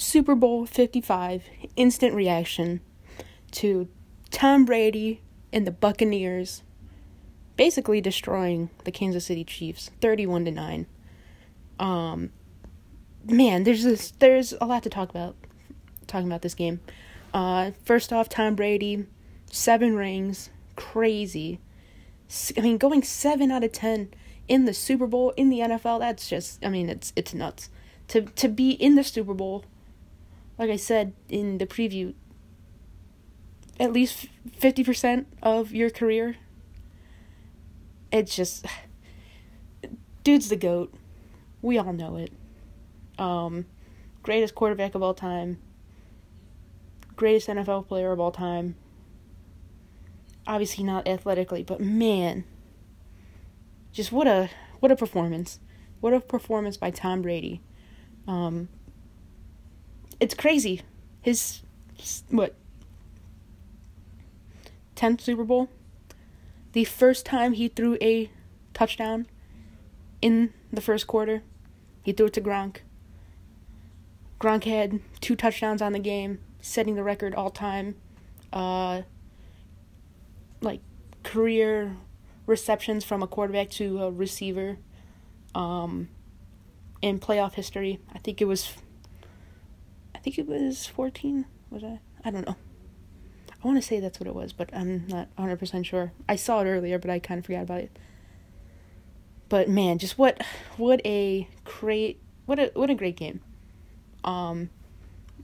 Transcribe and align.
Super 0.00 0.34
Bowl 0.34 0.64
55 0.64 1.44
instant 1.76 2.14
reaction 2.14 2.80
to 3.50 3.86
Tom 4.30 4.64
Brady 4.64 5.20
and 5.52 5.66
the 5.66 5.70
Buccaneers 5.70 6.62
basically 7.56 8.00
destroying 8.00 8.70
the 8.84 8.92
Kansas 8.92 9.26
City 9.26 9.44
Chiefs 9.44 9.90
31 10.00 10.46
to 10.46 10.50
9. 10.52 10.86
Um 11.78 12.30
man, 13.26 13.64
there's 13.64 13.82
this 13.82 14.12
there's 14.12 14.54
a 14.58 14.64
lot 14.64 14.82
to 14.84 14.90
talk 14.90 15.10
about 15.10 15.36
talking 16.06 16.26
about 16.26 16.40
this 16.40 16.54
game. 16.54 16.80
Uh 17.34 17.72
first 17.84 18.10
off 18.10 18.30
Tom 18.30 18.54
Brady 18.54 19.04
7 19.52 19.96
rings, 19.96 20.48
crazy. 20.76 21.60
I 22.56 22.62
mean 22.62 22.78
going 22.78 23.02
7 23.02 23.50
out 23.50 23.64
of 23.64 23.72
10 23.72 24.14
in 24.48 24.64
the 24.64 24.72
Super 24.72 25.06
Bowl 25.06 25.34
in 25.36 25.50
the 25.50 25.58
NFL, 25.60 25.98
that's 25.98 26.26
just 26.26 26.64
I 26.64 26.70
mean 26.70 26.88
it's 26.88 27.12
it's 27.16 27.34
nuts. 27.34 27.68
To 28.08 28.22
to 28.22 28.48
be 28.48 28.70
in 28.70 28.94
the 28.94 29.04
Super 29.04 29.34
Bowl 29.34 29.66
like 30.60 30.68
I 30.68 30.76
said 30.76 31.14
in 31.30 31.56
the 31.56 31.66
preview, 31.66 32.12
at 33.80 33.94
least 33.94 34.28
50% 34.60 35.24
of 35.42 35.72
your 35.72 35.88
career. 35.88 36.36
It's 38.12 38.36
just. 38.36 38.66
Dude's 40.22 40.50
the 40.50 40.56
GOAT. 40.56 40.92
We 41.62 41.78
all 41.78 41.94
know 41.94 42.16
it. 42.16 42.30
Um, 43.18 43.64
greatest 44.22 44.54
quarterback 44.54 44.94
of 44.94 45.02
all 45.02 45.14
time. 45.14 45.58
Greatest 47.16 47.48
NFL 47.48 47.88
player 47.88 48.12
of 48.12 48.20
all 48.20 48.30
time. 48.30 48.76
Obviously 50.46 50.84
not 50.84 51.08
athletically, 51.08 51.62
but 51.62 51.80
man. 51.80 52.44
Just 53.92 54.12
what 54.12 54.26
a 54.26 54.50
what 54.80 54.92
a 54.92 54.96
performance. 54.96 55.58
What 56.00 56.12
a 56.12 56.20
performance 56.20 56.76
by 56.76 56.90
Tom 56.90 57.22
Brady. 57.22 57.62
Um, 58.26 58.68
it's 60.20 60.34
crazy. 60.34 60.82
His 61.22 61.62
what? 62.28 62.54
10th 64.96 65.20
Super 65.22 65.44
Bowl. 65.44 65.68
The 66.72 66.84
first 66.84 67.26
time 67.26 67.54
he 67.54 67.68
threw 67.68 67.96
a 68.00 68.30
touchdown 68.74 69.26
in 70.22 70.52
the 70.72 70.80
first 70.80 71.06
quarter, 71.06 71.42
he 72.02 72.12
threw 72.12 72.26
it 72.26 72.34
to 72.34 72.40
Gronk. 72.40 72.78
Gronk 74.38 74.64
had 74.64 75.00
two 75.20 75.34
touchdowns 75.34 75.82
on 75.82 75.92
the 75.92 75.98
game, 75.98 76.38
setting 76.60 76.94
the 76.94 77.02
record 77.02 77.34
all 77.34 77.50
time. 77.50 77.96
Uh, 78.52 79.02
like 80.60 80.80
career 81.22 81.96
receptions 82.46 83.04
from 83.04 83.22
a 83.22 83.26
quarterback 83.26 83.70
to 83.70 84.02
a 84.02 84.10
receiver 84.10 84.78
um, 85.54 86.08
in 87.00 87.18
playoff 87.18 87.54
history. 87.54 88.00
I 88.14 88.18
think 88.18 88.40
it 88.40 88.46
was 88.46 88.74
I 90.20 90.22
think 90.22 90.38
it 90.38 90.46
was 90.46 90.86
14. 90.86 91.46
Was 91.70 91.82
I? 91.82 91.98
I 92.22 92.30
don't 92.30 92.46
know. 92.46 92.56
I 93.62 93.66
want 93.66 93.80
to 93.80 93.86
say 93.86 94.00
that's 94.00 94.20
what 94.20 94.26
it 94.26 94.34
was, 94.34 94.52
but 94.52 94.68
I'm 94.74 95.06
not 95.08 95.34
100% 95.36 95.86
sure. 95.86 96.12
I 96.28 96.36
saw 96.36 96.60
it 96.60 96.66
earlier, 96.66 96.98
but 96.98 97.08
I 97.08 97.20
kind 97.20 97.38
of 97.38 97.46
forgot 97.46 97.62
about 97.62 97.80
it. 97.80 97.98
But 99.48 99.70
man, 99.70 99.98
just 99.98 100.18
what 100.18 100.42
what 100.76 101.00
a 101.06 101.48
great 101.64 102.20
what 102.44 102.58
a 102.58 102.70
what 102.74 102.90
a 102.90 102.94
great 102.94 103.16
game. 103.16 103.40
Um 104.22 104.68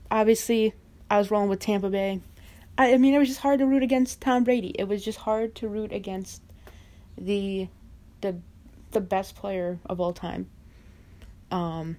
obviously 0.09 0.73
I 1.09 1.17
was 1.17 1.31
rolling 1.31 1.49
with 1.49 1.59
Tampa 1.59 1.89
Bay. 1.89 2.21
I, 2.77 2.93
I 2.93 2.97
mean 2.97 3.15
it 3.15 3.19
was 3.19 3.27
just 3.27 3.41
hard 3.41 3.59
to 3.59 3.65
root 3.65 3.83
against 3.83 4.21
Tom 4.21 4.43
Brady. 4.43 4.75
It 4.79 4.87
was 4.87 5.03
just 5.03 5.17
hard 5.17 5.55
to 5.55 5.67
root 5.67 5.91
against 5.91 6.41
the 7.17 7.67
the 8.21 8.37
the 8.91 9.01
best 9.01 9.35
player 9.35 9.79
of 9.87 9.99
all 9.99 10.13
time. 10.13 10.49
Um 11.51 11.97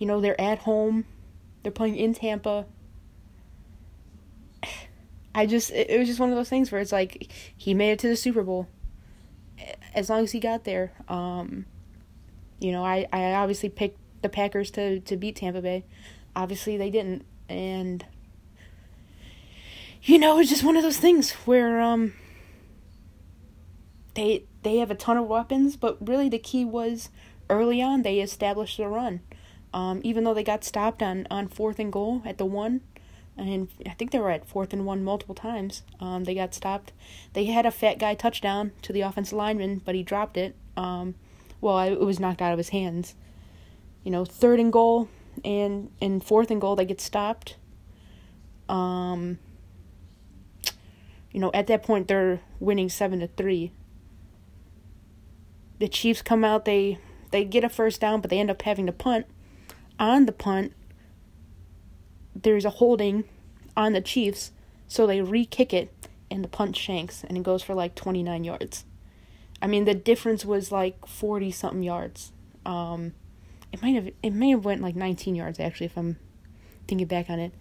you 0.00 0.06
know, 0.06 0.20
they're 0.20 0.40
at 0.40 0.60
home. 0.60 1.04
They're 1.62 1.70
playing 1.70 1.94
in 1.94 2.14
Tampa. 2.14 2.66
I 5.34 5.46
just 5.46 5.70
it, 5.70 5.96
was 5.96 6.08
just 6.08 6.18
one 6.18 6.30
of 6.30 6.36
those 6.36 6.48
things 6.48 6.72
where 6.72 6.80
it's 6.80 6.90
like 6.90 7.30
he 7.56 7.74
made 7.74 7.92
it 7.92 7.98
to 8.00 8.08
the 8.08 8.16
Super 8.16 8.42
Bowl. 8.42 8.66
As 9.94 10.08
long 10.08 10.24
as 10.24 10.32
he 10.32 10.40
got 10.40 10.64
there, 10.64 10.92
um, 11.06 11.66
you 12.58 12.72
know, 12.72 12.82
I, 12.82 13.06
I 13.12 13.34
obviously 13.34 13.68
picked 13.68 13.98
the 14.22 14.30
Packers 14.30 14.70
to, 14.72 15.00
to 15.00 15.16
beat 15.16 15.36
Tampa 15.36 15.60
Bay. 15.60 15.84
Obviously 16.34 16.76
they 16.76 16.90
didn't 16.90 17.26
and 17.48 18.04
you 20.02 20.18
know, 20.18 20.38
it's 20.38 20.48
just 20.48 20.64
one 20.64 20.78
of 20.78 20.82
those 20.82 20.96
things 20.96 21.32
where 21.44 21.78
um 21.80 22.14
they 24.14 24.44
they 24.62 24.78
have 24.78 24.90
a 24.90 24.94
ton 24.94 25.18
of 25.18 25.26
weapons, 25.26 25.76
but 25.76 25.96
really 26.08 26.30
the 26.30 26.38
key 26.38 26.64
was 26.64 27.10
early 27.50 27.82
on 27.82 28.00
they 28.00 28.20
established 28.20 28.78
a 28.78 28.88
run. 28.88 29.20
Um, 29.72 30.00
even 30.02 30.24
though 30.24 30.34
they 30.34 30.42
got 30.42 30.64
stopped 30.64 31.02
on, 31.02 31.26
on 31.30 31.48
fourth 31.48 31.78
and 31.78 31.92
goal 31.92 32.22
at 32.24 32.38
the 32.38 32.46
one, 32.46 32.80
and 33.36 33.68
I 33.86 33.90
think 33.90 34.10
they 34.10 34.18
were 34.18 34.30
at 34.30 34.46
fourth 34.46 34.72
and 34.72 34.84
one 34.84 35.02
multiple 35.02 35.34
times. 35.34 35.82
Um, 35.98 36.24
they 36.24 36.34
got 36.34 36.54
stopped. 36.54 36.92
They 37.32 37.46
had 37.46 37.64
a 37.64 37.70
fat 37.70 37.98
guy 37.98 38.14
touchdown 38.14 38.72
to 38.82 38.92
the 38.92 39.00
offensive 39.00 39.36
lineman, 39.38 39.80
but 39.84 39.94
he 39.94 40.02
dropped 40.02 40.36
it. 40.36 40.54
Um, 40.76 41.14
well, 41.60 41.78
it 41.80 42.00
was 42.00 42.20
knocked 42.20 42.42
out 42.42 42.52
of 42.52 42.58
his 42.58 42.70
hands. 42.70 43.14
You 44.04 44.10
know, 44.10 44.24
third 44.24 44.60
and 44.60 44.72
goal 44.72 45.08
and 45.44 45.90
and 46.00 46.22
fourth 46.22 46.50
and 46.50 46.60
goal, 46.60 46.76
they 46.76 46.84
get 46.84 47.00
stopped. 47.00 47.56
Um, 48.68 49.38
you 51.30 51.40
know, 51.40 51.50
at 51.54 51.66
that 51.68 51.82
point 51.82 52.08
they're 52.08 52.40
winning 52.58 52.88
seven 52.88 53.20
to 53.20 53.26
three. 53.26 53.72
The 55.78 55.88
Chiefs 55.88 56.22
come 56.22 56.44
out, 56.44 56.64
they 56.64 56.98
they 57.30 57.44
get 57.44 57.64
a 57.64 57.68
first 57.68 58.00
down, 58.00 58.20
but 58.20 58.30
they 58.30 58.38
end 58.38 58.50
up 58.50 58.62
having 58.62 58.86
to 58.86 58.92
punt 58.92 59.26
on 60.00 60.26
the 60.26 60.32
punt, 60.32 60.72
there's 62.34 62.64
a 62.64 62.70
holding 62.70 63.24
on 63.76 63.92
the 63.92 64.00
Chiefs, 64.00 64.50
so 64.88 65.06
they 65.06 65.20
re 65.20 65.44
kick 65.44 65.72
it 65.72 65.92
and 66.30 66.42
the 66.42 66.48
punt 66.48 66.76
shanks 66.76 67.22
and 67.24 67.36
it 67.36 67.42
goes 67.42 67.62
for 67.62 67.74
like 67.74 67.94
29 67.94 68.42
yards. 68.42 68.84
I 69.62 69.66
mean, 69.66 69.84
the 69.84 69.94
difference 69.94 70.44
was 70.44 70.72
like 70.72 71.06
40 71.06 71.50
something 71.50 71.82
yards. 71.82 72.32
Um, 72.64 73.12
it 73.72 73.82
might 73.82 73.94
have 73.94 74.10
it 74.22 74.32
may 74.32 74.50
have 74.50 74.64
went 74.64 74.80
like 74.80 74.96
19 74.96 75.34
yards 75.34 75.60
actually 75.60 75.86
if 75.86 75.96
I'm 75.96 76.16
thinking 76.88 77.06
back 77.06 77.28
on 77.28 77.38
it. 77.38 77.52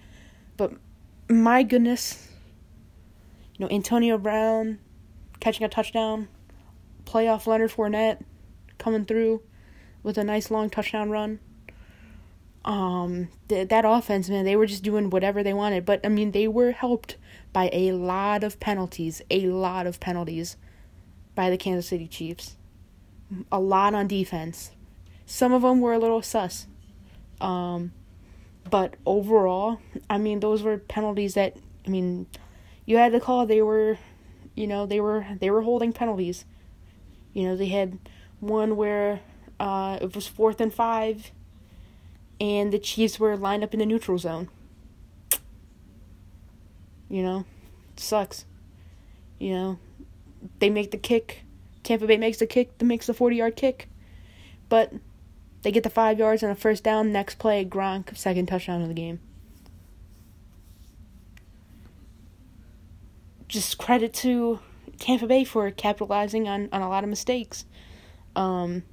But 0.55 0.73
my 1.27 1.63
goodness, 1.63 2.27
you 3.57 3.65
know, 3.65 3.71
Antonio 3.71 4.17
Brown 4.17 4.79
catching 5.39 5.65
a 5.65 5.69
touchdown, 5.69 6.29
playoff 7.05 7.47
Leonard 7.47 7.71
Fournette 7.71 8.23
coming 8.77 9.05
through 9.05 9.41
with 10.03 10.17
a 10.17 10.23
nice 10.23 10.49
long 10.49 10.69
touchdown 10.69 11.09
run 11.09 11.39
um 12.65 13.29
th- 13.47 13.69
that 13.69 13.85
offense 13.85 14.29
man 14.29 14.43
they 14.45 14.55
were 14.55 14.65
just 14.65 14.83
doing 14.83 15.09
whatever 15.09 15.43
they 15.43 15.53
wanted. 15.53 15.85
But 15.85 16.05
i 16.05 16.09
mean 16.09 16.31
they 16.31 16.47
were 16.47 16.71
helped 16.71 17.17
by 17.53 17.69
a 17.73 17.91
lot 17.93 18.43
of 18.43 18.59
penalties 18.59 19.21
a 19.29 19.47
lot 19.47 19.87
of 19.87 19.99
penalties 19.99 20.57
by 21.35 21.49
the 21.49 21.57
kansas 21.57 21.87
city 21.87 22.07
chiefs. 22.07 22.55
A 23.51 23.59
lot 23.59 23.93
on 23.93 24.07
defense. 24.07 24.71
Some 25.25 25.53
of 25.53 25.61
them 25.61 25.81
were 25.81 25.93
a 25.93 25.99
little 25.99 26.21
sus. 26.21 26.67
Um 27.39 27.93
but 28.69 28.95
overall 29.05 29.79
i 30.09 30.17
mean 30.17 30.41
those 30.41 30.61
were 30.61 30.77
penalties 30.77 31.33
that 31.33 31.55
i 31.87 31.89
mean 31.89 32.27
you 32.89 32.97
had 32.97 33.11
to 33.11 33.19
call. 33.19 33.45
They 33.45 33.61
were 33.61 33.99
you 34.55 34.65
know 34.65 34.87
they 34.87 34.99
were 34.99 35.23
they 35.39 35.51
were 35.51 35.61
holding 35.61 35.93
penalties. 35.93 36.43
You 37.33 37.43
know 37.43 37.55
they 37.55 37.67
had 37.67 37.99
one 38.39 38.75
where 38.75 39.19
uh 39.59 39.99
it 40.01 40.15
was 40.15 40.25
fourth 40.25 40.59
and 40.59 40.73
five 40.73 41.31
and 42.39 42.71
the 42.71 42.79
Chiefs 42.79 43.19
were 43.19 43.35
lined 43.35 43.63
up 43.63 43.73
in 43.73 43.79
the 43.79 43.85
neutral 43.85 44.17
zone. 44.17 44.49
You 47.09 47.23
know, 47.23 47.45
sucks. 47.97 48.45
You 49.39 49.53
know, 49.53 49.79
they 50.59 50.69
make 50.69 50.91
the 50.91 50.97
kick. 50.97 51.43
Tampa 51.83 52.05
Bay 52.05 52.17
makes 52.17 52.37
the 52.37 52.47
kick, 52.47 52.77
that 52.77 52.85
makes 52.85 53.07
the 53.07 53.13
40 53.13 53.35
yard 53.35 53.55
kick. 53.55 53.89
But 54.67 54.93
they 55.63 55.71
get 55.71 55.83
the 55.83 55.89
five 55.89 56.19
yards 56.19 56.43
and 56.43 56.51
a 56.51 56.55
first 56.55 56.83
down. 56.83 57.11
Next 57.11 57.39
play, 57.39 57.65
Gronk, 57.65 58.15
second 58.15 58.45
touchdown 58.45 58.81
of 58.81 58.87
the 58.87 58.93
game. 58.93 59.19
Just 63.47 63.79
credit 63.79 64.13
to 64.15 64.59
Tampa 64.99 65.25
Bay 65.25 65.43
for 65.43 65.71
capitalizing 65.71 66.47
on, 66.47 66.69
on 66.71 66.81
a 66.81 66.89
lot 66.89 67.03
of 67.03 67.09
mistakes. 67.09 67.65
Um, 68.35 68.83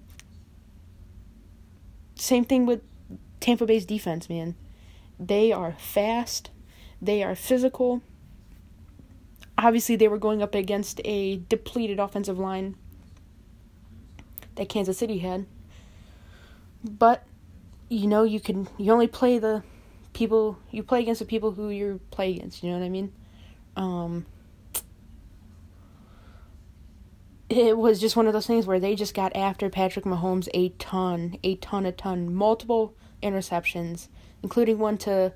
same 2.14 2.44
thing 2.44 2.64
with 2.64 2.80
Tampa 3.46 3.64
Bay's 3.64 3.84
defense, 3.84 4.28
man. 4.28 4.56
They 5.20 5.52
are 5.52 5.76
fast, 5.78 6.50
they 7.00 7.22
are 7.22 7.36
physical. 7.36 8.02
Obviously, 9.56 9.94
they 9.94 10.08
were 10.08 10.18
going 10.18 10.42
up 10.42 10.52
against 10.52 11.00
a 11.04 11.36
depleted 11.48 12.00
offensive 12.00 12.40
line 12.40 12.74
that 14.56 14.68
Kansas 14.68 14.98
City 14.98 15.18
had. 15.18 15.46
But 16.82 17.22
you 17.88 18.08
know, 18.08 18.24
you 18.24 18.40
can 18.40 18.66
you 18.78 18.90
only 18.90 19.06
play 19.06 19.38
the 19.38 19.62
people 20.12 20.58
you 20.72 20.82
play 20.82 21.02
against 21.02 21.20
the 21.20 21.24
people 21.24 21.52
who 21.52 21.68
you 21.68 22.00
play 22.10 22.34
against, 22.34 22.64
you 22.64 22.70
know 22.72 22.78
what 22.80 22.84
I 22.84 22.88
mean? 22.88 23.12
Um 23.76 24.26
it 27.48 27.78
was 27.78 28.00
just 28.00 28.16
one 28.16 28.26
of 28.26 28.32
those 28.32 28.48
things 28.48 28.66
where 28.66 28.80
they 28.80 28.96
just 28.96 29.14
got 29.14 29.36
after 29.36 29.70
Patrick 29.70 30.04
Mahomes 30.04 30.48
a 30.52 30.70
ton, 30.70 31.38
a 31.44 31.54
ton, 31.54 31.86
a 31.86 31.92
ton, 31.92 32.34
multiple 32.34 32.96
interceptions, 33.26 34.08
including 34.42 34.78
one 34.78 34.98
to, 34.98 35.32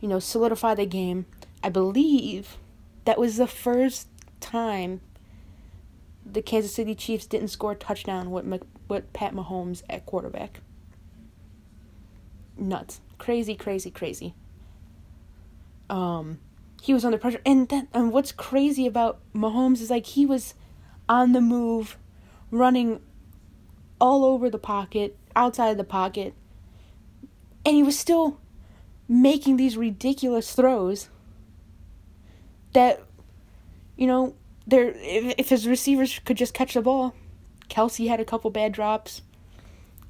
you 0.00 0.08
know, 0.08 0.18
solidify 0.18 0.74
the 0.74 0.86
game. 0.86 1.26
I 1.62 1.68
believe 1.68 2.58
that 3.04 3.18
was 3.18 3.36
the 3.36 3.46
first 3.46 4.08
time 4.40 5.00
the 6.24 6.42
Kansas 6.42 6.74
City 6.74 6.94
Chiefs 6.94 7.26
didn't 7.26 7.48
score 7.48 7.72
a 7.72 7.76
touchdown 7.76 8.30
with 8.30 8.62
with 8.88 9.12
Pat 9.12 9.32
Mahomes 9.34 9.82
at 9.88 10.06
quarterback. 10.06 10.60
Nuts, 12.56 13.00
crazy, 13.18 13.54
crazy, 13.54 13.90
crazy. 13.90 14.34
Um, 15.88 16.38
he 16.82 16.92
was 16.92 17.04
under 17.04 17.18
pressure, 17.18 17.40
and 17.46 17.68
that 17.68 17.86
and 17.92 18.12
what's 18.12 18.32
crazy 18.32 18.86
about 18.86 19.20
Mahomes 19.34 19.80
is 19.80 19.90
like 19.90 20.06
he 20.06 20.26
was 20.26 20.54
on 21.08 21.32
the 21.32 21.40
move, 21.40 21.96
running 22.50 23.00
all 24.00 24.24
over 24.24 24.50
the 24.50 24.58
pocket, 24.58 25.16
outside 25.34 25.76
the 25.76 25.84
pocket, 25.84 26.34
and 27.66 27.74
he 27.74 27.82
was 27.82 27.98
still 27.98 28.38
making 29.08 29.56
these 29.56 29.76
ridiculous 29.76 30.54
throws 30.54 31.08
that 32.72 33.02
you 33.96 34.06
know 34.06 34.34
there 34.66 34.92
if, 34.96 35.34
if 35.36 35.48
his 35.48 35.66
receivers 35.66 36.20
could 36.24 36.36
just 36.36 36.54
catch 36.54 36.74
the 36.74 36.80
ball 36.80 37.12
Kelce 37.68 38.06
had 38.08 38.20
a 38.20 38.24
couple 38.24 38.48
bad 38.50 38.70
drops. 38.72 39.22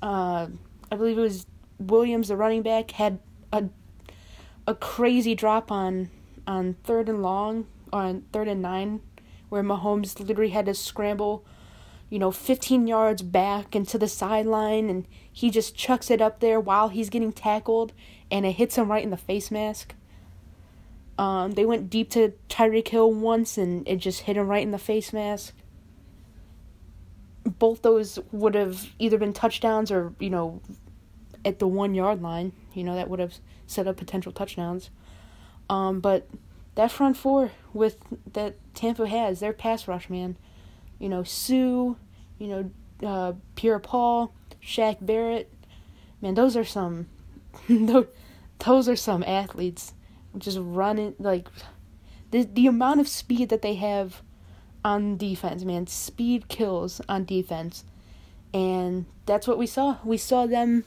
Uh, 0.03 0.49
i 0.93 0.95
believe 0.95 1.17
it 1.17 1.23
was 1.23 1.47
williams 1.79 2.29
the 2.29 2.37
running 2.37 2.63
back 2.63 2.91
had 2.93 3.19
a 3.53 3.65
a 4.67 4.75
crazy 4.75 5.35
drop 5.35 5.73
on 5.73 6.11
on 6.47 6.75
third 6.85 7.09
and 7.09 7.23
long 7.23 7.67
on 7.93 8.23
third 8.33 8.47
and 8.47 8.61
nine 8.61 9.01
where 9.49 9.63
mahomes 9.63 10.21
literally 10.21 10.51
had 10.51 10.67
to 10.67 10.75
scramble 10.75 11.45
you 12.09 12.19
know 12.19 12.31
15 12.31 12.87
yards 12.87 13.23
back 13.23 13.75
and 13.75 13.87
to 13.89 13.99
the 13.99 14.09
sideline 14.09 14.89
and 14.89 15.07
he 15.31 15.51
just 15.51 15.77
chucks 15.77 16.11
it 16.11 16.21
up 16.21 16.41
there 16.41 16.61
while 16.61 16.89
he's 16.89 17.11
getting 17.11 17.33
tackled 17.33 17.93
and 18.31 18.47
it 18.47 18.53
hits 18.53 18.77
him 18.77 18.91
right 18.91 19.05
in 19.05 19.11
the 19.11 19.17
face 19.17 19.51
mask. 19.51 19.95
Um, 21.19 21.53
they 21.53 21.65
went 21.65 21.89
deep 21.91 22.11
to 22.11 22.35
Tyreek 22.49 22.89
Hill 22.89 23.13
once 23.13 23.57
and 23.57 23.87
it 23.89 23.97
just 23.97 24.23
hit 24.23 24.37
him 24.37 24.49
right 24.49 24.63
in 24.63 24.71
the 24.71 24.79
face 24.79 25.13
mask. 25.13 25.55
Both 27.45 27.83
those 27.83 28.19
would 28.33 28.55
have 28.55 28.89
either 28.99 29.19
been 29.19 29.33
touchdowns 29.33 29.91
or, 29.91 30.13
you 30.19 30.31
know, 30.31 30.61
at 31.45 31.59
the 31.59 31.67
one 31.67 31.95
yard 31.95 32.21
line. 32.23 32.53
You 32.75 32.85
know, 32.85 32.95
that 32.97 33.09
would 33.09 33.21
have 33.21 33.35
set 33.67 33.87
up 33.87 33.97
potential 33.97 34.33
touchdowns. 34.33 34.91
Um, 35.71 36.01
but 36.01 36.29
that 36.75 36.93
front 36.93 37.17
four 37.17 37.53
with 37.73 37.97
that 38.33 38.57
Tampa 38.75 39.07
has, 39.07 39.41
their 39.41 39.53
pass 39.53 39.89
rush, 39.89 40.11
man. 40.11 40.37
You 40.99 41.09
know, 41.09 41.23
Suh, 41.23 41.55
you 41.55 41.97
know, 42.41 42.71
uh, 43.03 43.33
Pierre 43.55 43.79
Paul, 43.79 44.35
Shaq 44.63 44.99
Barrett. 45.01 45.53
Man, 46.21 46.35
those 46.35 46.57
are 46.57 46.65
some 46.65 47.09
those 47.69 48.89
are 48.89 48.97
some 48.97 49.23
athletes 49.25 49.93
just 50.39 50.59
running 50.61 51.15
like 51.19 51.49
the 52.31 52.45
the 52.45 52.67
amount 52.67 53.01
of 53.01 53.09
speed 53.09 53.49
that 53.49 53.63
they 53.63 53.75
have 53.75 54.23
on 54.85 55.17
defense, 55.17 55.65
man. 55.65 55.87
Speed 55.87 56.49
kills 56.49 57.01
on 57.09 57.25
defense. 57.25 57.85
And 58.55 59.07
that's 59.27 59.47
what 59.47 59.59
we 59.59 59.67
saw. 59.67 59.99
We 60.05 60.17
saw 60.17 60.47
them, 60.47 60.85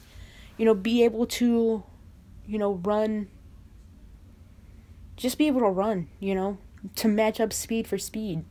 you 0.56 0.64
know, 0.64 0.74
be 0.74 1.04
able 1.04 1.26
to, 1.26 1.84
you 2.46 2.58
know, 2.58 2.72
run 2.82 3.28
just 5.20 5.36
be 5.36 5.46
able 5.46 5.60
to 5.60 5.68
run, 5.68 6.08
you 6.18 6.34
know, 6.34 6.56
to 6.96 7.06
match 7.06 7.40
up 7.40 7.52
speed 7.52 7.86
for 7.86 7.98
speed. 7.98 8.42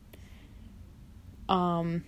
Um 1.50 2.04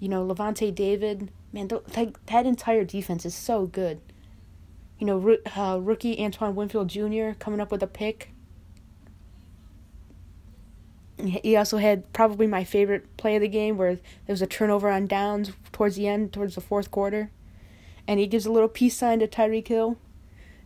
you 0.00 0.08
know, 0.08 0.26
Lavonte 0.26 0.74
David, 0.74 1.30
man, 1.52 1.68
like 1.94 2.24
that 2.26 2.46
entire 2.46 2.84
defense 2.84 3.26
is 3.26 3.34
so 3.34 3.66
good. 3.66 4.00
You 4.98 5.06
know, 5.06 5.36
uh, 5.54 5.78
rookie 5.80 6.18
Antoine 6.18 6.54
Winfield 6.54 6.88
Jr. 6.88 7.32
coming 7.38 7.60
up 7.60 7.70
with 7.70 7.82
a 7.82 7.86
pick. 7.86 8.32
He 11.18 11.54
also 11.54 11.76
had 11.76 12.10
probably 12.14 12.46
my 12.46 12.64
favorite 12.64 13.14
play 13.18 13.36
of 13.36 13.42
the 13.42 13.48
game 13.48 13.76
where 13.76 13.96
there 13.96 14.32
was 14.32 14.40
a 14.40 14.46
turnover 14.46 14.88
on 14.88 15.06
downs 15.06 15.52
towards 15.70 15.96
the 15.96 16.08
end, 16.08 16.32
towards 16.32 16.54
the 16.54 16.62
fourth 16.62 16.90
quarter. 16.90 17.30
And 18.08 18.18
he 18.18 18.26
gives 18.26 18.46
a 18.46 18.52
little 18.52 18.70
peace 18.70 18.96
sign 18.96 19.20
to 19.20 19.28
Tyreek 19.28 19.68
Hill. 19.68 19.98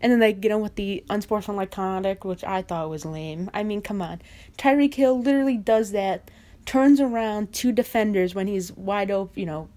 And 0.00 0.12
then 0.12 0.20
they 0.20 0.32
get 0.32 0.52
on 0.52 0.60
with 0.60 0.76
the 0.76 1.02
unsportsmanlike 1.10 1.72
conduct, 1.72 2.25
which 2.25 2.44
I 2.44 2.62
thought 2.62 2.88
was 2.88 3.05
lame. 3.05 3.50
I 3.52 3.64
mean, 3.64 3.82
come 3.82 4.00
on. 4.00 4.22
Tyreek 4.56 4.94
Hill 4.94 5.20
literally 5.20 5.56
does 5.56 5.90
that 5.90 6.31
turns 6.66 7.00
around 7.00 7.52
two 7.52 7.72
defenders 7.72 8.34
when 8.34 8.46
he's 8.46 8.72
wide 8.72 9.11
open, 9.11 9.38
you 9.38 9.46
know, 9.46 9.69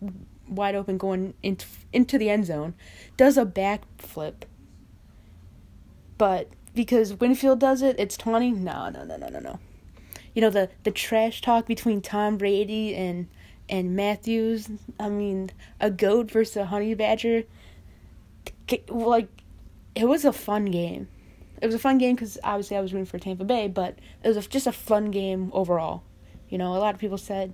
wide 0.47 0.75
open 0.75 0.97
going 0.97 1.33
into 1.43 1.65
into 1.93 2.17
the 2.17 2.29
end 2.29 2.45
zone, 2.45 2.73
does 3.15 3.37
a 3.37 3.45
backflip. 3.45 4.43
But 6.17 6.49
because 6.73 7.13
Winfield 7.13 7.59
does 7.59 7.81
it, 7.81 7.95
it's 7.99 8.17
taunting. 8.17 8.63
No, 8.63 8.89
no, 8.89 9.03
no, 9.03 9.17
no, 9.17 9.27
no, 9.29 9.39
no. 9.39 9.59
You 10.33 10.41
know 10.41 10.49
the 10.49 10.69
the 10.83 10.91
trash 10.91 11.41
talk 11.41 11.65
between 11.65 12.01
Tom 12.01 12.37
Brady 12.37 12.95
and 12.95 13.27
and 13.69 13.95
Mathieu. 13.95 14.59
I 14.99 15.09
mean, 15.09 15.51
a 15.79 15.89
goat 15.89 16.31
versus 16.31 16.57
a 16.57 16.65
honey 16.65 16.93
badger. 16.93 17.43
Like, 18.89 19.29
it 19.95 20.05
was 20.05 20.25
a 20.25 20.33
fun 20.33 20.65
game. 20.65 21.07
It 21.61 21.65
was 21.65 21.75
a 21.75 21.79
fun 21.79 21.97
game 21.97 22.15
because 22.15 22.37
obviously 22.43 22.77
I 22.77 22.81
was 22.81 22.93
rooting 22.93 23.05
for 23.05 23.17
Tampa 23.17 23.43
Bay, 23.43 23.67
but 23.67 23.97
it 24.23 24.35
was 24.35 24.45
just 24.47 24.67
a 24.67 24.71
fun 24.71 25.09
game 25.09 25.49
overall. 25.53 26.03
You 26.49 26.57
know, 26.57 26.75
a 26.75 26.79
lot 26.79 26.93
of 26.93 26.99
people 26.99 27.17
said, 27.17 27.53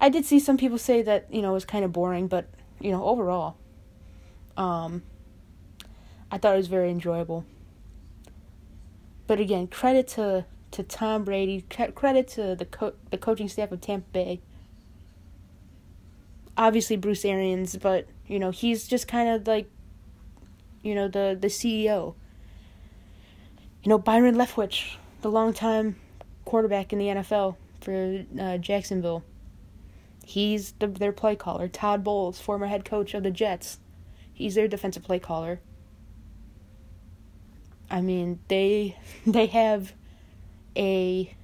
I 0.00 0.08
did 0.08 0.24
see 0.24 0.38
some 0.38 0.56
people 0.56 0.78
say 0.78 1.02
that, 1.02 1.26
you 1.32 1.42
know, 1.42 1.50
it 1.50 1.54
was 1.54 1.64
kind 1.64 1.84
of 1.84 1.92
boring, 1.92 2.28
but, 2.28 2.48
you 2.80 2.90
know, 2.90 3.04
overall, 3.04 3.56
um, 4.56 5.02
I 6.30 6.38
thought 6.38 6.54
it 6.54 6.58
was 6.58 6.68
very 6.68 6.90
enjoyable. 6.90 7.44
But 9.26 9.40
again, 9.40 9.66
credit 9.66 10.08
to, 10.08 10.46
to 10.70 10.82
Tom 10.82 11.24
Brady, 11.24 11.64
credit 11.68 12.28
to 12.28 12.54
the 12.54 12.64
co- 12.64 12.94
the 13.10 13.18
coaching 13.18 13.48
staff 13.48 13.72
of 13.72 13.80
Tampa 13.80 14.08
Bay. 14.12 14.40
Obviously 16.56 16.96
Bruce 16.96 17.24
Arians, 17.24 17.76
but 17.76 18.06
you 18.26 18.38
know, 18.38 18.50
he's 18.50 18.88
just 18.88 19.06
kind 19.06 19.28
of 19.28 19.46
like 19.46 19.70
you 20.82 20.94
know, 20.94 21.08
the 21.08 21.36
the 21.38 21.48
CEO. 21.48 22.14
You 23.82 23.90
know, 23.90 23.98
Byron 23.98 24.36
Leftwich, 24.36 24.96
the 25.22 25.30
longtime 25.30 25.96
quarterback 26.44 26.92
in 26.92 26.98
the 26.98 27.06
NFL, 27.06 27.56
for 27.80 28.24
uh, 28.38 28.58
Jacksonville. 28.58 29.24
He's 30.24 30.72
the, 30.72 30.86
their 30.86 31.12
play 31.12 31.36
caller. 31.36 31.68
Todd 31.68 32.04
Bowles, 32.04 32.40
former 32.40 32.66
head 32.66 32.84
coach 32.84 33.14
of 33.14 33.22
the 33.22 33.30
Jets, 33.30 33.78
he's 34.32 34.54
their 34.54 34.68
defensive 34.68 35.02
play 35.02 35.18
caller. 35.18 35.60
I 37.90 38.00
mean, 38.00 38.40
they 38.48 38.96
they 39.26 39.46
have 39.46 39.94
a 40.76 41.34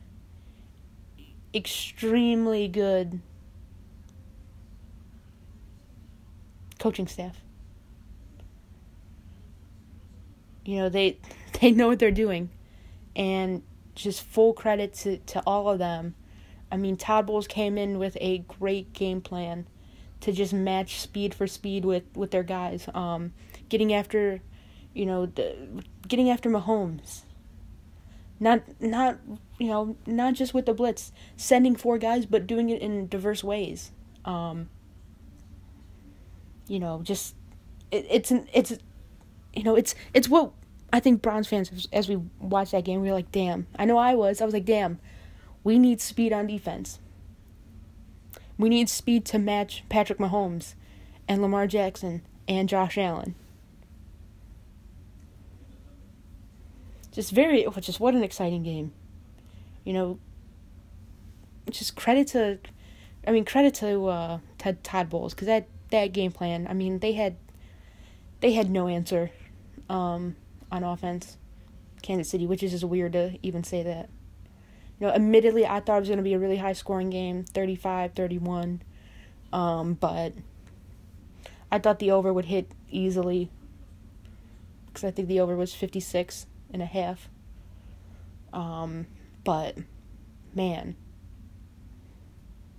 extremely 1.54 2.68
good 2.68 3.20
coaching 6.78 7.06
staff. 7.06 7.40
You 10.64 10.80
know, 10.80 10.88
they 10.88 11.18
they 11.60 11.70
know 11.70 11.88
what 11.88 11.98
they're 11.98 12.10
doing 12.10 12.50
and 13.16 13.62
just 13.94 14.22
full 14.22 14.52
credit 14.52 14.92
to, 14.92 15.18
to 15.18 15.42
all 15.46 15.68
of 15.68 15.78
them 15.78 16.14
I 16.74 16.76
mean, 16.76 16.96
Todd 16.96 17.26
Bowles 17.26 17.46
came 17.46 17.78
in 17.78 18.00
with 18.00 18.16
a 18.20 18.38
great 18.38 18.92
game 18.92 19.20
plan 19.20 19.68
to 20.18 20.32
just 20.32 20.52
match 20.52 20.98
speed 20.98 21.32
for 21.32 21.46
speed 21.46 21.84
with, 21.84 22.02
with 22.16 22.32
their 22.32 22.42
guys. 22.42 22.88
Um, 22.92 23.32
getting 23.68 23.94
after, 23.94 24.40
you 24.92 25.06
know, 25.06 25.26
the, 25.26 25.54
getting 26.08 26.28
after 26.28 26.50
Mahomes. 26.50 27.20
Not 28.40 28.62
not 28.80 29.20
you 29.60 29.68
know 29.68 29.96
not 30.04 30.34
just 30.34 30.52
with 30.52 30.66
the 30.66 30.74
blitz, 30.74 31.12
sending 31.36 31.76
four 31.76 31.96
guys, 31.96 32.26
but 32.26 32.48
doing 32.48 32.68
it 32.70 32.82
in 32.82 33.06
diverse 33.06 33.44
ways. 33.44 33.92
Um, 34.24 34.68
you 36.66 36.80
know, 36.80 37.02
just 37.04 37.36
it, 37.92 38.04
it's 38.10 38.32
an 38.32 38.48
it's 38.52 38.76
you 39.54 39.62
know 39.62 39.76
it's 39.76 39.94
it's 40.12 40.28
what 40.28 40.50
I 40.92 40.98
think 40.98 41.22
Browns 41.22 41.46
fans 41.46 41.86
as 41.92 42.08
we 42.08 42.16
watched 42.40 42.72
that 42.72 42.84
game 42.84 43.00
we 43.00 43.08
were 43.08 43.14
like, 43.14 43.30
damn. 43.30 43.68
I 43.78 43.84
know 43.84 43.96
I 43.96 44.16
was. 44.16 44.42
I 44.42 44.44
was 44.44 44.52
like, 44.52 44.64
damn 44.64 44.98
we 45.64 45.78
need 45.78 46.00
speed 46.00 46.32
on 46.32 46.46
defense. 46.46 47.00
We 48.56 48.68
need 48.68 48.88
speed 48.88 49.24
to 49.26 49.38
match 49.38 49.82
Patrick 49.88 50.18
Mahomes 50.18 50.74
and 51.26 51.42
Lamar 51.42 51.66
Jackson 51.66 52.22
and 52.46 52.68
Josh 52.68 52.96
Allen. 52.96 53.34
Just 57.10 57.32
very, 57.32 57.66
just 57.80 57.98
what 57.98 58.14
an 58.14 58.22
exciting 58.22 58.62
game. 58.62 58.92
You 59.84 59.92
know, 59.92 60.18
just 61.70 61.96
credit 61.96 62.28
to, 62.28 62.58
I 63.26 63.32
mean, 63.32 63.44
credit 63.44 63.74
to 63.74 64.06
uh, 64.06 64.38
to 64.58 64.74
Todd 64.74 65.10
Bowles 65.10 65.34
because 65.34 65.46
that 65.46 65.66
that 65.90 66.12
game 66.12 66.32
plan. 66.32 66.66
I 66.68 66.74
mean, 66.74 66.98
they 66.98 67.12
had 67.12 67.36
they 68.40 68.52
had 68.52 68.68
no 68.68 68.88
answer 68.88 69.30
um, 69.88 70.36
on 70.70 70.82
offense. 70.82 71.38
Kansas 72.02 72.28
City, 72.28 72.46
which 72.46 72.62
is 72.62 72.72
just 72.72 72.84
weird 72.84 73.12
to 73.14 73.38
even 73.42 73.64
say 73.64 73.82
that. 73.82 74.10
You 75.00 75.08
know, 75.08 75.12
admittedly, 75.12 75.66
I 75.66 75.80
thought 75.80 75.96
it 75.96 76.00
was 76.00 76.08
going 76.08 76.18
to 76.18 76.24
be 76.24 76.34
a 76.34 76.38
really 76.38 76.56
high 76.56 76.72
scoring 76.72 77.10
game 77.10 77.44
35 77.44 78.12
31. 78.14 78.82
Um, 79.52 79.94
but 79.94 80.34
I 81.70 81.78
thought 81.78 81.98
the 81.98 82.10
over 82.10 82.32
would 82.32 82.46
hit 82.46 82.70
easily. 82.90 83.50
Because 84.86 85.04
I 85.04 85.10
think 85.10 85.28
the 85.28 85.40
over 85.40 85.56
was 85.56 85.74
56 85.74 86.46
and 86.72 86.82
a 86.82 86.86
half. 86.86 87.28
Um, 88.52 89.06
but, 89.42 89.76
man. 90.54 90.96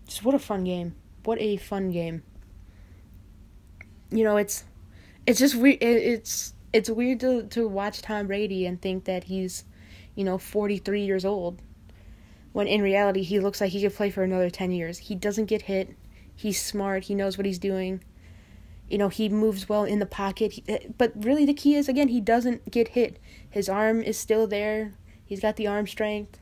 Just 0.07 0.23
what 0.23 0.35
a 0.35 0.39
fun 0.39 0.63
game. 0.63 0.95
What 1.23 1.39
a 1.41 1.57
fun 1.57 1.91
game. 1.91 2.23
You 4.11 4.23
know, 4.23 4.37
it's 4.37 4.63
it's 5.25 5.39
just 5.39 5.55
weird 5.55 5.81
it's 5.81 6.53
it's 6.71 6.89
weird 6.89 7.19
to 7.21 7.43
to 7.47 7.67
watch 7.67 8.01
Tom 8.01 8.27
Brady 8.27 8.65
and 8.65 8.79
think 8.81 9.05
that 9.05 9.25
he's, 9.25 9.63
you 10.13 10.23
know, 10.23 10.37
43 10.37 11.01
years 11.03 11.25
old. 11.25 11.61
When 12.55 12.67
in 12.67 12.81
reality 12.81 13.21
he 13.21 13.41
looks 13.41 13.59
like 13.59 13.73
he 13.73 13.81
could 13.81 13.93
play 13.93 14.09
for 14.09 14.23
another 14.23 14.49
10 14.49 14.71
years. 14.71 14.97
He 14.97 15.13
doesn't 15.13 15.47
get 15.47 15.63
hit. 15.63 15.93
He's 16.33 16.61
smart. 16.61 17.03
He 17.03 17.13
knows 17.13 17.37
what 17.37 17.45
he's 17.45 17.59
doing. 17.59 18.01
You 18.89 18.97
know, 18.97 19.09
he 19.09 19.27
moves 19.27 19.67
well 19.67 19.83
in 19.83 19.99
the 19.99 20.05
pocket. 20.05 20.53
He, 20.53 20.63
eh, 20.69 20.87
but 20.97 21.11
really, 21.17 21.43
the 21.43 21.53
key 21.53 21.75
is 21.75 21.89
again, 21.89 22.07
he 22.07 22.21
doesn't 22.21 22.71
get 22.71 22.87
hit. 22.87 23.19
His 23.49 23.67
arm 23.67 24.01
is 24.01 24.17
still 24.17 24.47
there. 24.47 24.93
He's 25.25 25.41
got 25.41 25.57
the 25.57 25.67
arm 25.67 25.85
strength. 25.85 26.39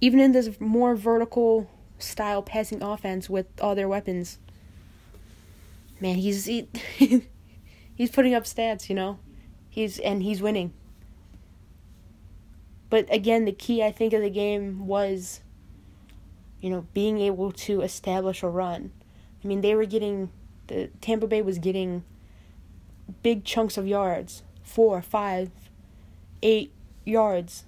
Even 0.00 0.20
in 0.20 0.32
this 0.32 0.58
more 0.58 0.96
vertical 0.96 1.68
style 1.98 2.42
passing 2.42 2.82
offense 2.82 3.28
with 3.28 3.44
all 3.60 3.74
their 3.74 3.88
weapons, 3.88 4.38
man, 6.00 6.16
he's 6.16 6.46
he, 6.46 6.66
he's 7.94 8.10
putting 8.10 8.32
up 8.32 8.44
stats. 8.44 8.88
You 8.88 8.94
know, 8.94 9.18
he's 9.68 9.98
and 9.98 10.22
he's 10.22 10.40
winning. 10.40 10.72
But 12.88 13.12
again, 13.12 13.44
the 13.44 13.52
key 13.52 13.82
I 13.82 13.90
think 13.90 14.12
of 14.12 14.22
the 14.22 14.30
game 14.30 14.86
was 14.86 15.40
you 16.60 16.70
know, 16.70 16.86
being 16.94 17.20
able 17.20 17.52
to 17.52 17.82
establish 17.82 18.42
a 18.42 18.48
run. 18.48 18.90
I 19.44 19.46
mean, 19.46 19.60
they 19.60 19.74
were 19.74 19.84
getting 19.84 20.30
the 20.66 20.88
Tampa 21.00 21.26
Bay 21.26 21.42
was 21.42 21.58
getting 21.58 22.02
big 23.22 23.44
chunks 23.44 23.76
of 23.76 23.86
yards, 23.86 24.42
four, 24.64 25.00
five, 25.00 25.50
eight 26.42 26.72
yards, 27.04 27.64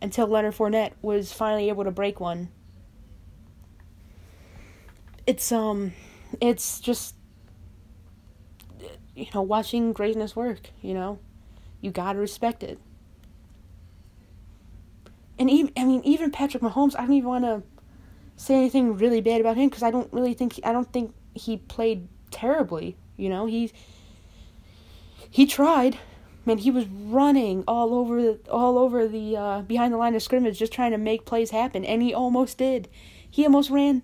until 0.00 0.28
Leonard 0.28 0.54
Fournette 0.54 0.92
was 1.02 1.32
finally 1.32 1.68
able 1.68 1.82
to 1.82 1.90
break 1.90 2.20
one. 2.20 2.50
It's 5.26 5.50
um, 5.50 5.92
it's 6.40 6.78
just 6.78 7.16
you 9.16 9.26
know 9.34 9.42
watching 9.42 9.92
greatness 9.92 10.36
work. 10.36 10.70
You 10.82 10.94
know, 10.94 11.18
you 11.80 11.90
gotta 11.90 12.20
respect 12.20 12.62
it 12.62 12.78
and 15.38 15.50
even 15.50 15.72
I 15.76 15.84
mean 15.84 16.02
even 16.04 16.30
Patrick 16.30 16.62
Mahomes, 16.62 16.94
I 16.96 17.02
don't 17.02 17.12
even 17.12 17.28
want 17.28 17.44
to 17.44 17.62
say 18.36 18.54
anything 18.54 18.96
really 18.96 19.20
bad 19.20 19.40
about 19.40 19.56
him 19.56 19.68
because 19.68 19.82
I 19.82 19.90
don't 19.90 20.12
really 20.12 20.34
think 20.34 20.58
I 20.64 20.72
don't 20.72 20.92
think 20.92 21.14
he 21.34 21.56
played 21.56 22.08
terribly. 22.30 22.96
You 23.16 23.28
know, 23.28 23.46
he 23.46 23.72
he 25.30 25.46
tried. 25.46 25.98
Man, 26.44 26.58
he 26.58 26.70
was 26.70 26.86
running 26.86 27.64
all 27.66 27.92
over 27.92 28.22
the, 28.22 28.38
all 28.50 28.78
over 28.78 29.08
the 29.08 29.36
uh, 29.36 29.62
behind 29.62 29.92
the 29.92 29.96
line 29.96 30.14
of 30.14 30.22
scrimmage, 30.22 30.58
just 30.58 30.72
trying 30.72 30.92
to 30.92 30.98
make 30.98 31.24
plays 31.24 31.50
happen, 31.50 31.84
and 31.84 32.02
he 32.02 32.14
almost 32.14 32.58
did. 32.58 32.88
He 33.28 33.44
almost 33.44 33.68
ran, 33.68 34.02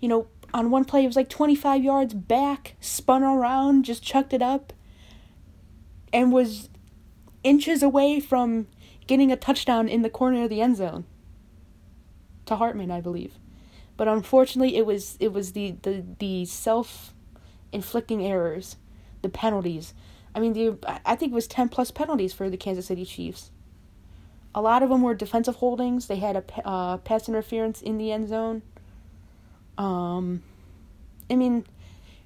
you 0.00 0.08
know, 0.08 0.26
on 0.52 0.70
one 0.70 0.84
play 0.84 1.04
it 1.04 1.06
was 1.06 1.14
like 1.14 1.28
twenty 1.28 1.54
five 1.54 1.84
yards 1.84 2.12
back, 2.12 2.74
spun 2.80 3.22
around, 3.22 3.84
just 3.84 4.02
chucked 4.02 4.32
it 4.32 4.42
up, 4.42 4.72
and 6.12 6.32
was 6.32 6.68
inches 7.44 7.82
away 7.84 8.18
from 8.18 8.66
getting 9.06 9.30
a 9.30 9.36
touchdown 9.36 9.88
in 9.88 10.02
the 10.02 10.10
corner 10.10 10.44
of 10.44 10.50
the 10.50 10.60
end 10.60 10.76
zone 10.76 11.04
to 12.46 12.56
Hardman, 12.56 12.90
I 12.90 13.00
believe. 13.00 13.34
But 13.96 14.08
unfortunately, 14.08 14.76
it 14.76 14.86
was 14.86 15.16
it 15.20 15.32
was 15.32 15.52
the 15.52 15.76
the, 15.82 16.04
the 16.18 16.44
self 16.44 17.14
inflicting 17.72 18.24
errors, 18.24 18.76
the 19.22 19.28
penalties. 19.28 19.94
I 20.34 20.40
mean, 20.40 20.52
the 20.52 21.00
I 21.04 21.16
think 21.16 21.32
it 21.32 21.34
was 21.34 21.46
ten 21.46 21.68
plus 21.68 21.90
penalties 21.90 22.32
for 22.32 22.50
the 22.50 22.56
Kansas 22.56 22.86
City 22.86 23.04
Chiefs. 23.04 23.50
A 24.54 24.60
lot 24.60 24.82
of 24.82 24.88
them 24.88 25.02
were 25.02 25.14
defensive 25.14 25.56
holdings. 25.56 26.06
They 26.06 26.16
had 26.16 26.36
a 26.36 26.66
uh, 26.66 26.96
pass 26.98 27.28
interference 27.28 27.82
in 27.82 27.98
the 27.98 28.12
end 28.12 28.28
zone. 28.28 28.62
Um, 29.76 30.42
I 31.30 31.36
mean, 31.36 31.66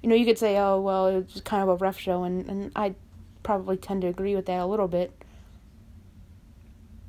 you 0.01 0.09
know, 0.09 0.15
you 0.15 0.25
could 0.25 0.37
say, 0.37 0.57
oh 0.57 0.79
well, 0.79 1.07
it 1.07 1.33
was 1.33 1.41
kind 1.41 1.63
of 1.63 1.69
a 1.69 1.75
rough 1.75 1.99
show, 1.99 2.23
and 2.23 2.49
and 2.49 2.71
I 2.75 2.95
probably 3.43 3.77
tend 3.77 4.01
to 4.01 4.07
agree 4.07 4.35
with 4.35 4.45
that 4.45 4.59
a 4.59 4.65
little 4.65 4.87
bit 4.87 5.11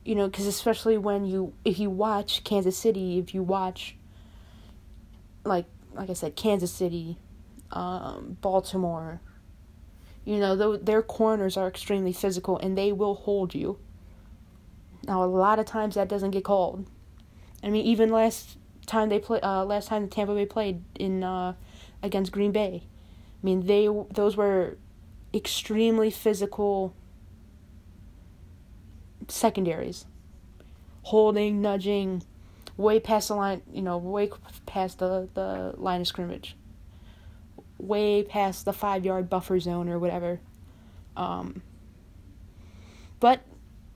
you 0.05 0.15
know 0.15 0.27
because 0.29 0.47
especially 0.47 0.99
when 0.99 1.25
you 1.25 1.53
if 1.65 1.79
you 1.79 1.89
watch 1.91 2.45
kansas 2.45 2.77
city 2.77 3.19
if 3.19 3.35
you 3.35 3.43
watch 3.43 3.97
like 5.45 5.67
like 5.95 6.11
i 6.11 6.13
said 6.13 6.35
kansas 6.37 6.73
city 6.73 7.17
um, 7.71 8.37
baltimore 8.41 9.21
you 10.25 10.39
know 10.39 10.77
their 10.77 11.03
corners 11.03 11.57
are 11.57 11.67
extremely 11.67 12.13
physical 12.13 12.59
and 12.59 12.79
they 12.79 12.93
will 12.93 13.15
hold 13.15 13.55
you. 13.55 13.79
Now 15.07 15.25
a 15.25 15.27
lot 15.27 15.59
of 15.59 15.67
times 15.67 15.97
that 15.97 16.09
doesn't 16.09 16.31
get 16.31 16.45
called. 16.45 16.87
I 17.63 17.71
mean 17.71 17.85
even 17.85 18.11
last 18.11 18.57
time 18.87 19.09
they 19.09 19.19
play 19.19 19.41
uh, 19.41 19.65
last 19.65 19.89
time 19.89 20.03
the 20.03 20.09
tampa 20.09 20.35
bay 20.35 20.47
played 20.47 20.83
in 20.95 21.25
uh, 21.25 21.55
against 22.03 22.33
green 22.33 22.51
bay 22.51 22.83
i 22.85 23.47
mean 23.47 23.65
they 23.67 23.89
those 24.11 24.37
were 24.37 24.77
extremely 25.33 26.11
physical 26.11 26.93
secondaries. 29.33 30.07
Holding, 31.03 31.61
nudging, 31.61 32.23
way 32.77 33.01
past 33.01 33.29
the 33.29 33.35
line, 33.35 33.63
you 33.73 33.83
know, 33.83 33.99
way 33.99 34.31
past 34.67 34.99
the, 34.99 35.29
the 35.35 35.75
line 35.77 36.01
of 36.01 36.07
scrimmage. 36.07 36.57
Way 37.79 38.23
past 38.23 38.65
the 38.65 38.73
five 38.73 39.05
yard 39.05 39.29
buffer 39.29 39.59
zone 39.59 39.89
or 39.89 39.99
whatever. 39.99 40.41
Um, 41.17 41.63
but 43.21 43.43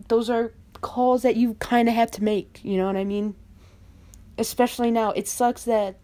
those 0.09 0.29
are 0.29 0.53
calls 0.81 1.23
that 1.23 1.37
you 1.37 1.55
kind 1.55 1.89
of 1.89 1.95
have 1.95 2.11
to 2.13 2.23
make, 2.23 2.61
you 2.65 2.77
know 2.77 2.87
what 2.87 2.97
I 2.97 3.05
mean? 3.05 3.35
Especially 4.39 4.91
now. 4.91 5.11
It 5.13 5.29
sucks 5.29 5.65
that, 5.65 5.97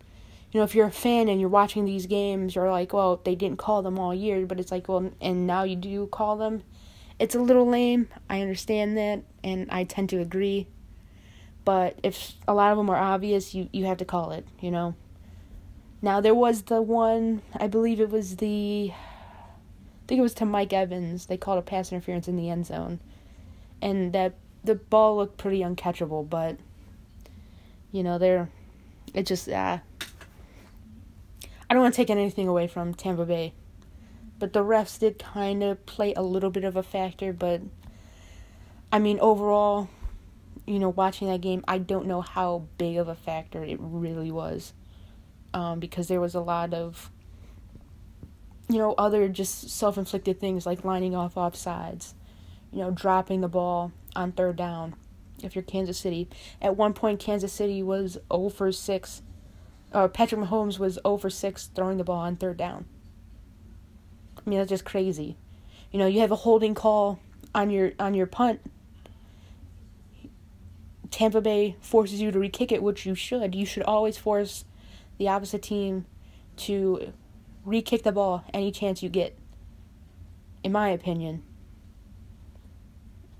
you 0.50 0.60
know, 0.60 0.64
if 0.64 0.74
you're 0.74 0.86
a 0.86 0.92
fan 0.92 1.28
and 1.28 1.40
you're 1.40 1.50
watching 1.50 1.84
these 1.84 2.06
games, 2.06 2.54
you're 2.54 2.70
like, 2.70 2.92
well, 2.92 3.20
they 3.24 3.34
didn't 3.34 3.58
call 3.58 3.82
them 3.82 3.98
all 3.98 4.14
year, 4.14 4.46
but 4.46 4.60
it's 4.60 4.70
like, 4.70 4.88
well, 4.88 5.10
and 5.20 5.46
now 5.46 5.64
you 5.64 5.76
do 5.76 6.06
call 6.06 6.36
them 6.36 6.62
it's 7.22 7.36
a 7.36 7.40
little 7.40 7.68
lame. 7.68 8.08
I 8.28 8.40
understand 8.40 8.96
that, 8.96 9.22
and 9.44 9.70
I 9.70 9.84
tend 9.84 10.08
to 10.10 10.20
agree. 10.20 10.66
But 11.64 11.96
if 12.02 12.32
a 12.48 12.52
lot 12.52 12.72
of 12.72 12.78
them 12.78 12.90
are 12.90 12.96
obvious, 12.96 13.54
you, 13.54 13.68
you 13.72 13.84
have 13.84 13.98
to 13.98 14.04
call 14.04 14.32
it, 14.32 14.44
you 14.58 14.72
know? 14.72 14.96
Now, 16.02 16.20
there 16.20 16.34
was 16.34 16.62
the 16.62 16.82
one, 16.82 17.42
I 17.54 17.68
believe 17.68 18.00
it 18.00 18.10
was 18.10 18.38
the, 18.38 18.90
I 18.92 18.96
think 20.08 20.18
it 20.18 20.22
was 20.22 20.34
to 20.34 20.44
Mike 20.44 20.72
Evans. 20.72 21.26
They 21.26 21.36
called 21.36 21.60
a 21.60 21.62
pass 21.62 21.92
interference 21.92 22.26
in 22.26 22.36
the 22.36 22.50
end 22.50 22.66
zone. 22.66 22.98
And 23.80 24.12
that, 24.12 24.34
the 24.64 24.74
ball 24.74 25.16
looked 25.16 25.38
pretty 25.38 25.60
uncatchable, 25.60 26.28
but, 26.28 26.56
you 27.92 28.02
know, 28.02 28.18
they're, 28.18 28.48
it 29.14 29.26
just, 29.26 29.48
uh, 29.48 29.78
I 31.70 31.72
don't 31.72 31.82
want 31.82 31.94
to 31.94 31.96
take 31.96 32.10
anything 32.10 32.48
away 32.48 32.66
from 32.66 32.94
Tampa 32.94 33.24
Bay. 33.24 33.52
But 34.42 34.54
the 34.54 34.64
refs 34.64 34.98
did 34.98 35.20
kind 35.20 35.62
of 35.62 35.86
play 35.86 36.14
a 36.14 36.20
little 36.20 36.50
bit 36.50 36.64
of 36.64 36.74
a 36.74 36.82
factor, 36.82 37.32
but 37.32 37.62
I 38.90 38.98
mean, 38.98 39.20
overall, 39.20 39.88
you 40.66 40.80
know, 40.80 40.88
watching 40.88 41.28
that 41.28 41.40
game, 41.40 41.64
I 41.68 41.78
don't 41.78 42.06
know 42.06 42.22
how 42.22 42.66
big 42.76 42.96
of 42.96 43.06
a 43.06 43.14
factor 43.14 43.62
it 43.62 43.78
really 43.80 44.32
was. 44.32 44.72
Um, 45.54 45.78
because 45.78 46.08
there 46.08 46.20
was 46.20 46.34
a 46.34 46.40
lot 46.40 46.74
of, 46.74 47.08
you 48.68 48.78
know, 48.78 48.96
other 48.98 49.28
just 49.28 49.70
self 49.70 49.96
inflicted 49.96 50.40
things 50.40 50.66
like 50.66 50.84
lining 50.84 51.14
off 51.14 51.36
offsides, 51.36 52.14
you 52.72 52.80
know, 52.80 52.90
dropping 52.90 53.42
the 53.42 53.48
ball 53.48 53.92
on 54.16 54.32
third 54.32 54.56
down. 54.56 54.96
If 55.40 55.54
you're 55.54 55.62
Kansas 55.62 55.98
City, 55.98 56.28
at 56.60 56.76
one 56.76 56.94
point, 56.94 57.20
Kansas 57.20 57.52
City 57.52 57.80
was 57.80 58.18
0 58.32 58.48
for 58.48 58.72
6, 58.72 59.22
or 59.94 60.08
Patrick 60.08 60.40
Mahomes 60.40 60.80
was 60.80 60.94
0 60.94 61.18
for 61.18 61.30
6 61.30 61.70
throwing 61.76 61.98
the 61.98 62.02
ball 62.02 62.18
on 62.18 62.34
third 62.34 62.56
down. 62.56 62.86
I 64.44 64.50
mean, 64.50 64.58
that's 64.58 64.70
just 64.70 64.84
crazy. 64.84 65.36
You 65.90 65.98
know, 65.98 66.06
you 66.06 66.20
have 66.20 66.32
a 66.32 66.36
holding 66.36 66.74
call 66.74 67.20
on 67.54 67.70
your 67.70 67.92
on 67.98 68.14
your 68.14 68.26
punt. 68.26 68.60
Tampa 71.10 71.40
Bay 71.42 71.76
forces 71.80 72.20
you 72.22 72.30
to 72.30 72.38
re-kick 72.38 72.72
it, 72.72 72.82
which 72.82 73.04
you 73.04 73.14
should. 73.14 73.54
You 73.54 73.66
should 73.66 73.82
always 73.82 74.16
force 74.16 74.64
the 75.18 75.28
opposite 75.28 75.62
team 75.62 76.06
to 76.56 77.12
re-kick 77.66 78.02
the 78.02 78.12
ball 78.12 78.44
any 78.54 78.72
chance 78.72 79.02
you 79.02 79.10
get. 79.10 79.38
In 80.64 80.72
my 80.72 80.88
opinion. 80.88 81.42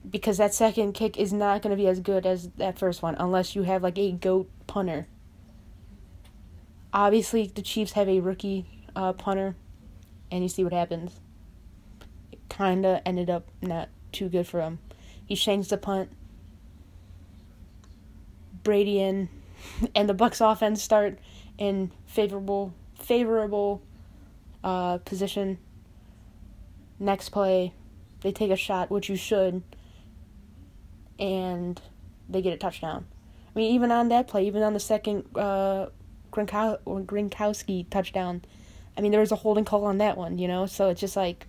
Because 0.08 0.36
that 0.36 0.52
second 0.52 0.92
kick 0.92 1.16
is 1.16 1.32
not 1.32 1.62
going 1.62 1.70
to 1.70 1.82
be 1.82 1.88
as 1.88 2.00
good 2.00 2.26
as 2.26 2.50
that 2.58 2.78
first 2.78 3.02
one 3.02 3.14
unless 3.18 3.56
you 3.56 3.62
have 3.62 3.82
like 3.82 3.96
a 3.98 4.12
goat 4.12 4.50
punter. 4.66 5.06
Obviously, 6.92 7.46
the 7.46 7.62
Chiefs 7.62 7.92
have 7.92 8.08
a 8.08 8.20
rookie 8.20 8.66
uh, 8.94 9.14
punter 9.14 9.54
and 10.32 10.42
you 10.42 10.48
see 10.48 10.64
what 10.64 10.72
happens. 10.72 11.20
It 12.32 12.40
kind 12.48 12.84
of 12.84 13.02
ended 13.04 13.30
up 13.30 13.46
not 13.60 13.90
too 14.10 14.28
good 14.28 14.48
for 14.48 14.60
him. 14.62 14.78
He 15.24 15.36
changed 15.36 15.70
the 15.70 15.76
punt. 15.76 16.10
Brady 18.64 19.00
and 19.00 19.28
and 19.94 20.08
the 20.08 20.14
Bucs 20.14 20.40
offense 20.40 20.82
start 20.82 21.18
in 21.58 21.92
favorable 22.06 22.72
favorable 22.98 23.82
uh, 24.64 24.98
position. 24.98 25.58
Next 26.98 27.28
play, 27.28 27.74
they 28.22 28.32
take 28.32 28.50
a 28.50 28.56
shot, 28.56 28.90
which 28.90 29.08
you 29.08 29.16
should, 29.16 29.62
and 31.18 31.80
they 32.28 32.40
get 32.40 32.52
a 32.52 32.56
touchdown. 32.56 33.06
I 33.54 33.58
mean, 33.58 33.74
even 33.74 33.90
on 33.90 34.08
that 34.08 34.28
play, 34.28 34.46
even 34.46 34.62
on 34.62 34.72
the 34.72 34.80
second 34.80 35.24
uh, 35.36 35.86
Gronkowski 36.30 37.90
touchdown, 37.90 38.42
I 38.96 39.00
mean, 39.00 39.10
there 39.10 39.20
was 39.20 39.32
a 39.32 39.36
holding 39.36 39.64
call 39.64 39.84
on 39.84 39.98
that 39.98 40.16
one, 40.16 40.38
you 40.38 40.48
know? 40.48 40.66
So 40.66 40.88
it's 40.88 41.00
just 41.00 41.16
like, 41.16 41.46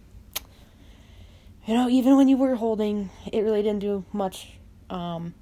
you 1.66 1.74
know, 1.74 1.90
even 1.90 2.18
when 2.18 2.28
you 2.28 2.38
were 2.38 2.56
holding, 2.56 3.10
it 3.32 3.42
really 3.42 3.62
didn't 3.62 3.80
do 3.80 4.06
much. 4.12 4.54
Um, 4.90 5.34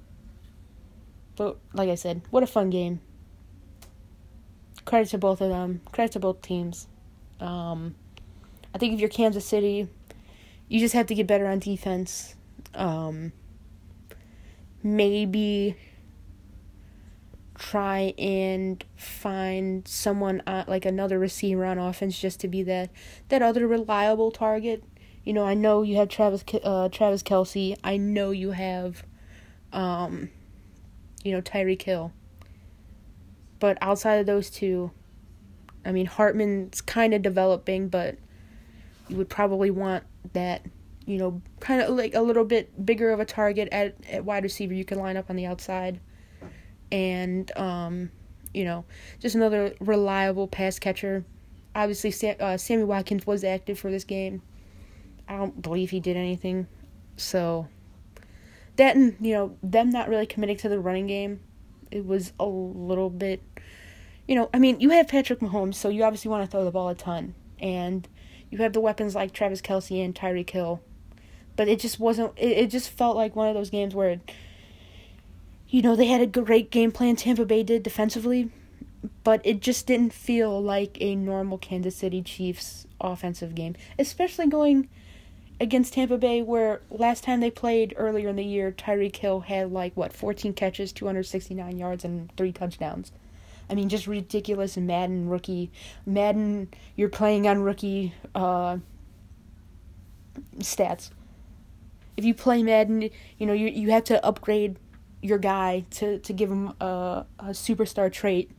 but 1.36 1.58
like 1.72 1.88
I 1.88 1.94
said, 1.94 2.22
what 2.30 2.42
a 2.42 2.46
fun 2.46 2.70
game. 2.70 3.00
Credit 4.84 5.08
to 5.10 5.18
both 5.18 5.40
of 5.40 5.48
them. 5.48 5.80
Credit 5.92 6.12
to 6.12 6.20
both 6.20 6.42
teams. 6.42 6.88
Um, 7.40 7.94
I 8.74 8.78
think 8.78 8.94
if 8.94 9.00
you're 9.00 9.08
Kansas 9.08 9.44
City, 9.44 9.88
you 10.68 10.80
just 10.80 10.94
have 10.94 11.06
to 11.06 11.14
get 11.14 11.26
better 11.26 11.46
on 11.46 11.58
defense. 11.58 12.34
Um, 12.74 13.32
maybe 14.82 15.76
try 17.62 18.12
and 18.18 18.84
find 18.96 19.86
someone 19.86 20.42
uh, 20.48 20.64
like 20.66 20.84
another 20.84 21.16
receiver 21.16 21.64
on 21.64 21.78
offense 21.78 22.18
just 22.18 22.40
to 22.40 22.48
be 22.48 22.64
that 22.64 22.90
that 23.28 23.40
other 23.40 23.68
reliable 23.68 24.32
target. 24.32 24.82
You 25.22 25.32
know, 25.32 25.44
I 25.44 25.54
know 25.54 25.82
you 25.82 25.96
have 25.96 26.08
Travis 26.08 26.44
uh, 26.64 26.88
Travis 26.88 27.22
Kelce. 27.22 27.76
I 27.84 27.98
know 27.98 28.32
you 28.32 28.50
have, 28.50 29.04
um, 29.72 30.30
you 31.22 31.30
know 31.30 31.40
Tyreek 31.40 31.82
Hill. 31.82 32.12
But 33.60 33.78
outside 33.80 34.16
of 34.16 34.26
those 34.26 34.50
two, 34.50 34.90
I 35.84 35.92
mean 35.92 36.06
Hardman's 36.06 36.80
kind 36.80 37.14
of 37.14 37.22
developing, 37.22 37.88
but 37.88 38.16
you 39.08 39.16
would 39.16 39.28
probably 39.28 39.70
want 39.70 40.02
that, 40.32 40.66
you 41.06 41.16
know, 41.16 41.40
kind 41.60 41.80
of 41.80 41.90
like 41.90 42.16
a 42.16 42.22
little 42.22 42.44
bit 42.44 42.84
bigger 42.84 43.12
of 43.12 43.20
a 43.20 43.24
target 43.24 43.68
at 43.70 43.94
at 44.10 44.24
wide 44.24 44.42
receiver. 44.42 44.74
You 44.74 44.84
can 44.84 44.98
line 44.98 45.16
up 45.16 45.30
on 45.30 45.36
the 45.36 45.46
outside 45.46 46.00
and 46.92 47.50
um, 47.56 48.12
you 48.54 48.64
know, 48.64 48.84
just 49.18 49.34
another 49.34 49.74
reliable 49.80 50.46
pass 50.46 50.78
catcher. 50.78 51.24
Obviously, 51.74 52.10
Sam, 52.12 52.36
uh, 52.38 52.58
Sammy 52.58 52.84
Watkins 52.84 53.26
was 53.26 53.42
active 53.42 53.78
for 53.78 53.90
this 53.90 54.04
game. 54.04 54.42
I 55.26 55.38
don't 55.38 55.60
believe 55.60 55.90
he 55.90 55.98
did 55.98 56.16
anything, 56.16 56.68
so 57.16 57.66
that 58.76 58.94
and 58.94 59.16
you 59.20 59.32
know 59.32 59.56
them 59.62 59.90
not 59.90 60.08
really 60.08 60.26
committing 60.26 60.58
to 60.58 60.68
the 60.68 60.78
running 60.78 61.06
game, 61.06 61.40
it 61.90 62.06
was 62.06 62.32
a 62.38 62.46
little 62.46 63.10
bit. 63.10 63.42
You 64.28 64.36
know, 64.36 64.50
I 64.54 64.58
mean, 64.58 64.78
you 64.78 64.90
have 64.90 65.08
Patrick 65.08 65.40
Mahomes, 65.40 65.74
so 65.74 65.88
you 65.88 66.04
obviously 66.04 66.30
want 66.30 66.44
to 66.44 66.50
throw 66.50 66.64
the 66.64 66.70
ball 66.70 66.90
a 66.90 66.94
ton, 66.94 67.34
and 67.58 68.06
you 68.50 68.58
have 68.58 68.74
the 68.74 68.80
weapons 68.80 69.14
like 69.14 69.32
Travis 69.32 69.62
Kelce 69.62 70.04
and 70.04 70.14
Tyreek 70.14 70.50
Hill, 70.50 70.82
but 71.56 71.68
it 71.68 71.80
just 71.80 71.98
wasn't. 71.98 72.32
It, 72.36 72.58
it 72.58 72.66
just 72.70 72.90
felt 72.90 73.16
like 73.16 73.34
one 73.34 73.48
of 73.48 73.54
those 73.54 73.70
games 73.70 73.94
where. 73.94 74.10
It, 74.10 74.30
you 75.72 75.80
know, 75.80 75.96
they 75.96 76.06
had 76.06 76.20
a 76.20 76.26
great 76.26 76.70
game 76.70 76.92
plan, 76.92 77.16
Tampa 77.16 77.46
Bay 77.46 77.62
did 77.62 77.82
defensively, 77.82 78.50
but 79.24 79.40
it 79.42 79.60
just 79.60 79.86
didn't 79.86 80.12
feel 80.12 80.62
like 80.62 80.98
a 81.00 81.16
normal 81.16 81.56
Kansas 81.56 81.96
City 81.96 82.20
Chiefs 82.20 82.86
offensive 83.00 83.54
game, 83.54 83.74
especially 83.98 84.46
going 84.48 84.90
against 85.58 85.94
Tampa 85.94 86.18
Bay, 86.18 86.42
where 86.42 86.82
last 86.90 87.24
time 87.24 87.40
they 87.40 87.50
played 87.50 87.94
earlier 87.96 88.28
in 88.28 88.36
the 88.36 88.44
year, 88.44 88.70
Tyreek 88.70 89.16
Hill 89.16 89.40
had 89.40 89.72
like, 89.72 89.96
what, 89.96 90.12
14 90.12 90.52
catches, 90.52 90.92
269 90.92 91.78
yards, 91.78 92.04
and 92.04 92.30
three 92.36 92.52
touchdowns. 92.52 93.10
I 93.70 93.74
mean, 93.74 93.88
just 93.88 94.06
ridiculous 94.06 94.76
Madden 94.76 95.30
rookie. 95.30 95.70
Madden, 96.04 96.68
you're 96.96 97.08
playing 97.08 97.48
on 97.48 97.62
rookie 97.62 98.12
uh, 98.34 98.76
stats. 100.58 101.08
If 102.18 102.26
you 102.26 102.34
play 102.34 102.62
Madden, 102.62 103.08
you 103.38 103.46
know, 103.46 103.54
you, 103.54 103.68
you 103.68 103.90
have 103.92 104.04
to 104.04 104.22
upgrade 104.22 104.76
your 105.22 105.38
guy 105.38 105.84
to 105.90 106.18
to 106.18 106.32
give 106.32 106.50
him 106.50 106.74
a, 106.80 107.24
a 107.38 107.44
superstar 107.50 108.12
trait 108.12 108.50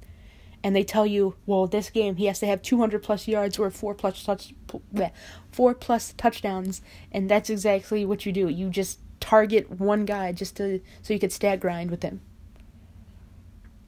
and 0.63 0.73
they 0.73 0.83
tell 0.83 1.05
you, 1.05 1.35
well, 1.45 1.67
this 1.67 1.89
game 1.89 2.15
he 2.15 2.25
has 2.25 2.39
to 2.39 2.47
have 2.47 2.61
200 2.61 3.03
plus 3.03 3.27
yards 3.27 3.59
or 3.59 3.69
four 3.69 3.93
plus 3.93 4.23
touch, 4.23 4.53
four 5.51 5.73
plus 5.75 6.13
touchdowns, 6.13 6.81
and 7.11 7.29
that's 7.29 7.49
exactly 7.49 8.05
what 8.05 8.25
you 8.25 8.31
do. 8.31 8.47
You 8.47 8.69
just 8.69 8.99
target 9.19 9.69
one 9.69 10.05
guy 10.05 10.31
just 10.31 10.55
to 10.57 10.79
so 11.01 11.13
you 11.13 11.19
could 11.19 11.33
stat 11.33 11.59
grind 11.59 11.91
with 11.91 12.01
him. 12.01 12.21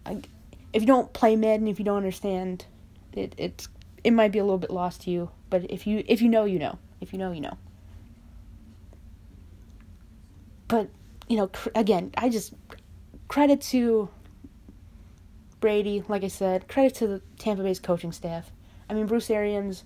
if 0.05 0.81
you 0.81 0.88
don't 0.88 1.13
play 1.13 1.35
Madden, 1.35 1.67
if 1.67 1.79
you 1.79 1.85
don't 1.85 1.97
understand, 1.97 2.65
it 3.13 3.33
it's 3.38 3.69
it 4.03 4.11
might 4.11 4.33
be 4.33 4.39
a 4.39 4.43
little 4.43 4.57
bit 4.57 4.69
lost 4.69 5.01
to 5.03 5.11
you. 5.11 5.31
But 5.49 5.71
if 5.71 5.88
you 5.88 6.03
if 6.07 6.21
you 6.21 6.29
know, 6.29 6.43
you 6.43 6.59
know. 6.59 6.77
If 7.01 7.13
you 7.13 7.19
know, 7.19 7.31
you 7.31 7.41
know. 7.41 7.57
But 10.67 10.89
you 11.27 11.38
know, 11.38 11.47
cr- 11.47 11.69
again, 11.75 12.11
I 12.17 12.29
just 12.29 12.53
credit 13.27 13.61
to 13.61 14.09
Brady, 15.59 16.03
like 16.07 16.23
I 16.23 16.27
said, 16.27 16.67
credit 16.67 16.95
to 16.95 17.07
the 17.07 17.21
Tampa 17.39 17.63
Bay's 17.63 17.79
coaching 17.79 18.11
staff. 18.11 18.51
I 18.89 18.93
mean, 18.93 19.07
Bruce 19.07 19.29
Arians, 19.29 19.83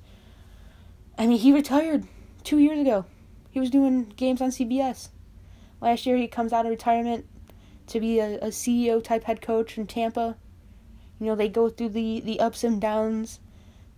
I 1.18 1.26
mean, 1.26 1.40
he 1.40 1.54
retired 1.54 2.06
two 2.44 2.60
years 2.60 2.80
ago. 2.80 3.06
He 3.52 3.60
was 3.60 3.70
doing 3.70 4.12
games 4.16 4.42
on 4.42 4.50
CBS. 4.50 5.10
Last 5.82 6.06
year, 6.06 6.18
he 6.18 6.28
comes 6.28 6.52
out 6.52 6.66
of 6.66 6.72
retirement 6.72 7.26
to 7.88 8.00
be 8.00 8.20
a, 8.20 8.38
a 8.40 8.48
CEO 8.48 9.04
type 9.04 9.24
head 9.24 9.42
coach 9.42 9.78
in 9.78 9.88
Tampa. 9.88 10.38
You 11.20 11.28
know, 11.28 11.36
they 11.36 11.50
go 11.50 11.70
through 11.70 11.90
the, 11.90 12.20
the 12.22 12.40
ups 12.40 12.64
and 12.64 12.80
downs, 12.80 13.40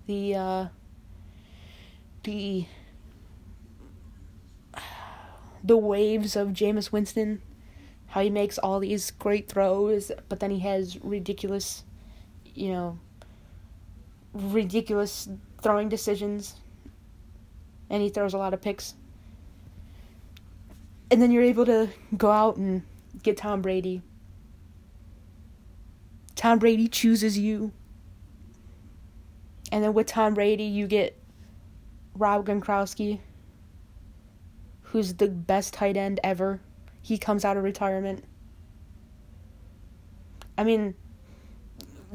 the, 0.06 0.36
uh, 0.36 0.66
the 2.24 2.66
the 5.64 5.78
waves 5.78 6.36
of 6.36 6.50
Jameis 6.50 6.92
Winston, 6.92 7.42
how 8.08 8.22
he 8.22 8.30
makes 8.30 8.58
all 8.58 8.80
these 8.80 9.12
great 9.12 9.48
throws, 9.48 10.12
but 10.28 10.40
then 10.40 10.52
he 10.52 10.60
has 10.60 11.02
ridiculous, 11.04 11.84
you 12.54 12.72
know, 12.72 13.00
ridiculous 14.34 15.30
throwing 15.62 15.90
decisions, 15.90 16.56
and 17.90 18.02
he 18.02 18.10
throws 18.10 18.34
a 18.34 18.38
lot 18.38 18.54
of 18.54 18.62
picks. 18.62 18.96
And 21.10 21.22
then 21.22 21.32
you're 21.32 21.44
able 21.44 21.66
to 21.66 21.90
go 22.18 22.32
out 22.32 22.56
and 22.56 22.84
get 23.22 23.38
Tom 23.38 23.62
Brady. 23.62 24.02
Tom 26.36 26.58
Brady 26.58 26.88
chooses 26.88 27.38
you. 27.38 27.72
And 29.72 29.84
then 29.84 29.94
with 29.94 30.08
Tom 30.08 30.34
Brady, 30.34 30.64
you 30.64 30.88
get 30.88 31.18
Rob 32.16 32.46
Gronkowski 32.46 33.20
who's 34.92 35.14
the 35.14 35.28
best 35.28 35.74
tight 35.74 35.96
end 35.96 36.20
ever. 36.24 36.60
He 37.02 37.18
comes 37.18 37.46
out 37.46 37.58
of 37.58 37.64
retirement. 37.64 38.26
I 40.58 40.64
mean, 40.64 40.96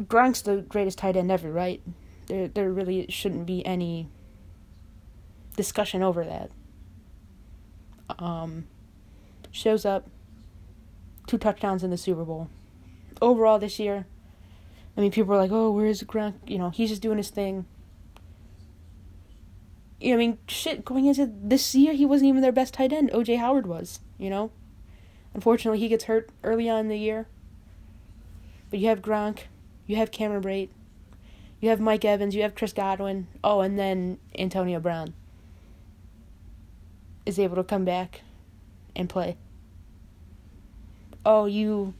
Gronk's 0.03 0.43
the 0.43 0.59
greatest 0.59 0.99
tight 0.99 1.17
end 1.17 1.31
ever, 1.31 1.51
right? 1.51 1.83
There, 2.27 2.49
there 2.49 2.71
really 2.71 3.07
shouldn't 3.09 3.47
be 3.47 3.65
any 3.65 4.09
discussion 5.57 6.03
over 6.03 6.23
that. 6.25 6.51
Um, 8.19 8.67
shows 9.51 9.87
up, 9.87 10.07
two 11.27 11.39
touchdowns 11.39 11.83
in 11.83 11.91
the 11.91 11.97
Super 11.97 12.25
Bowl. 12.25 12.51
Overall 13.23 13.59
this 13.59 13.79
year, 13.79 14.07
I 14.97 15.01
mean, 15.01 15.11
people 15.11 15.35
are 15.35 15.39
like, 15.39 15.51
"Oh, 15.51 15.71
where 15.71 15.87
is 15.87 16.03
Gronk?" 16.03 16.35
You 16.47 16.59
know, 16.59 16.71
he's 16.71 16.91
just 16.91 17.03
doing 17.03 17.17
his 17.17 17.31
thing. 17.31 17.65
I 20.15 20.17
mean, 20.17 20.39
shit, 20.47 20.85
going 20.85 21.07
into 21.07 21.31
this 21.43 21.75
year, 21.75 21.93
he 21.93 22.07
wasn't 22.07 22.29
even 22.29 22.43
their 22.43 22.53
best 22.53 22.75
tight 22.75 22.93
end. 22.93 23.11
OJ 23.11 23.39
Howard 23.39 23.67
was, 23.67 24.01
you 24.19 24.31
know? 24.31 24.51
Unfortunately, 25.35 25.81
he 25.81 25.89
gets 25.89 26.05
hurt 26.05 26.31
early 26.45 26.69
on 26.69 26.81
in 26.81 26.89
the 26.89 26.99
year. 26.99 27.27
But 28.71 28.79
you 28.79 28.89
have 28.89 29.03
Gronk, 29.03 29.45
you 29.87 29.97
have 29.97 30.11
Cameron 30.11 30.43
Brate, 30.43 30.71
you 31.61 31.71
have 31.71 31.81
Mike 31.81 32.05
Evans, 32.05 32.35
you 32.35 32.43
have 32.43 32.55
Chris 32.55 32.73
Godwin. 32.73 33.27
Oh, 33.43 33.61
and 33.61 33.79
then 33.79 34.19
Antonio 34.39 34.81
Brown 34.81 35.15
is 37.25 37.39
able 37.39 37.57
to 37.57 37.65
come 37.65 37.85
back 37.85 38.23
and 38.95 39.09
play. 39.09 39.37
Oh, 41.25 41.47
you 41.47 41.95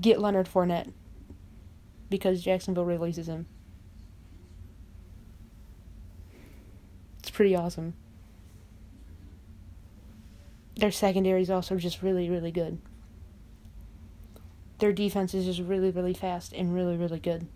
get 0.00 0.20
Leonard 0.20 0.48
Fournette 0.48 0.92
because 2.08 2.42
Jacksonville 2.42 2.84
releases 2.84 3.28
him. 3.28 3.46
Pretty 7.38 7.54
awesome. 7.54 7.94
Their 10.74 10.90
secondary 10.90 11.40
is 11.40 11.50
also 11.50 11.76
just 11.76 12.02
really, 12.02 12.28
really 12.28 12.50
good. 12.50 12.80
Their 14.80 14.92
defense 14.92 15.34
is 15.34 15.44
just 15.44 15.60
really, 15.60 15.92
really 15.92 16.14
fast 16.14 16.52
and 16.52 16.74
really, 16.74 16.96
really 16.96 17.20
good. 17.20 17.46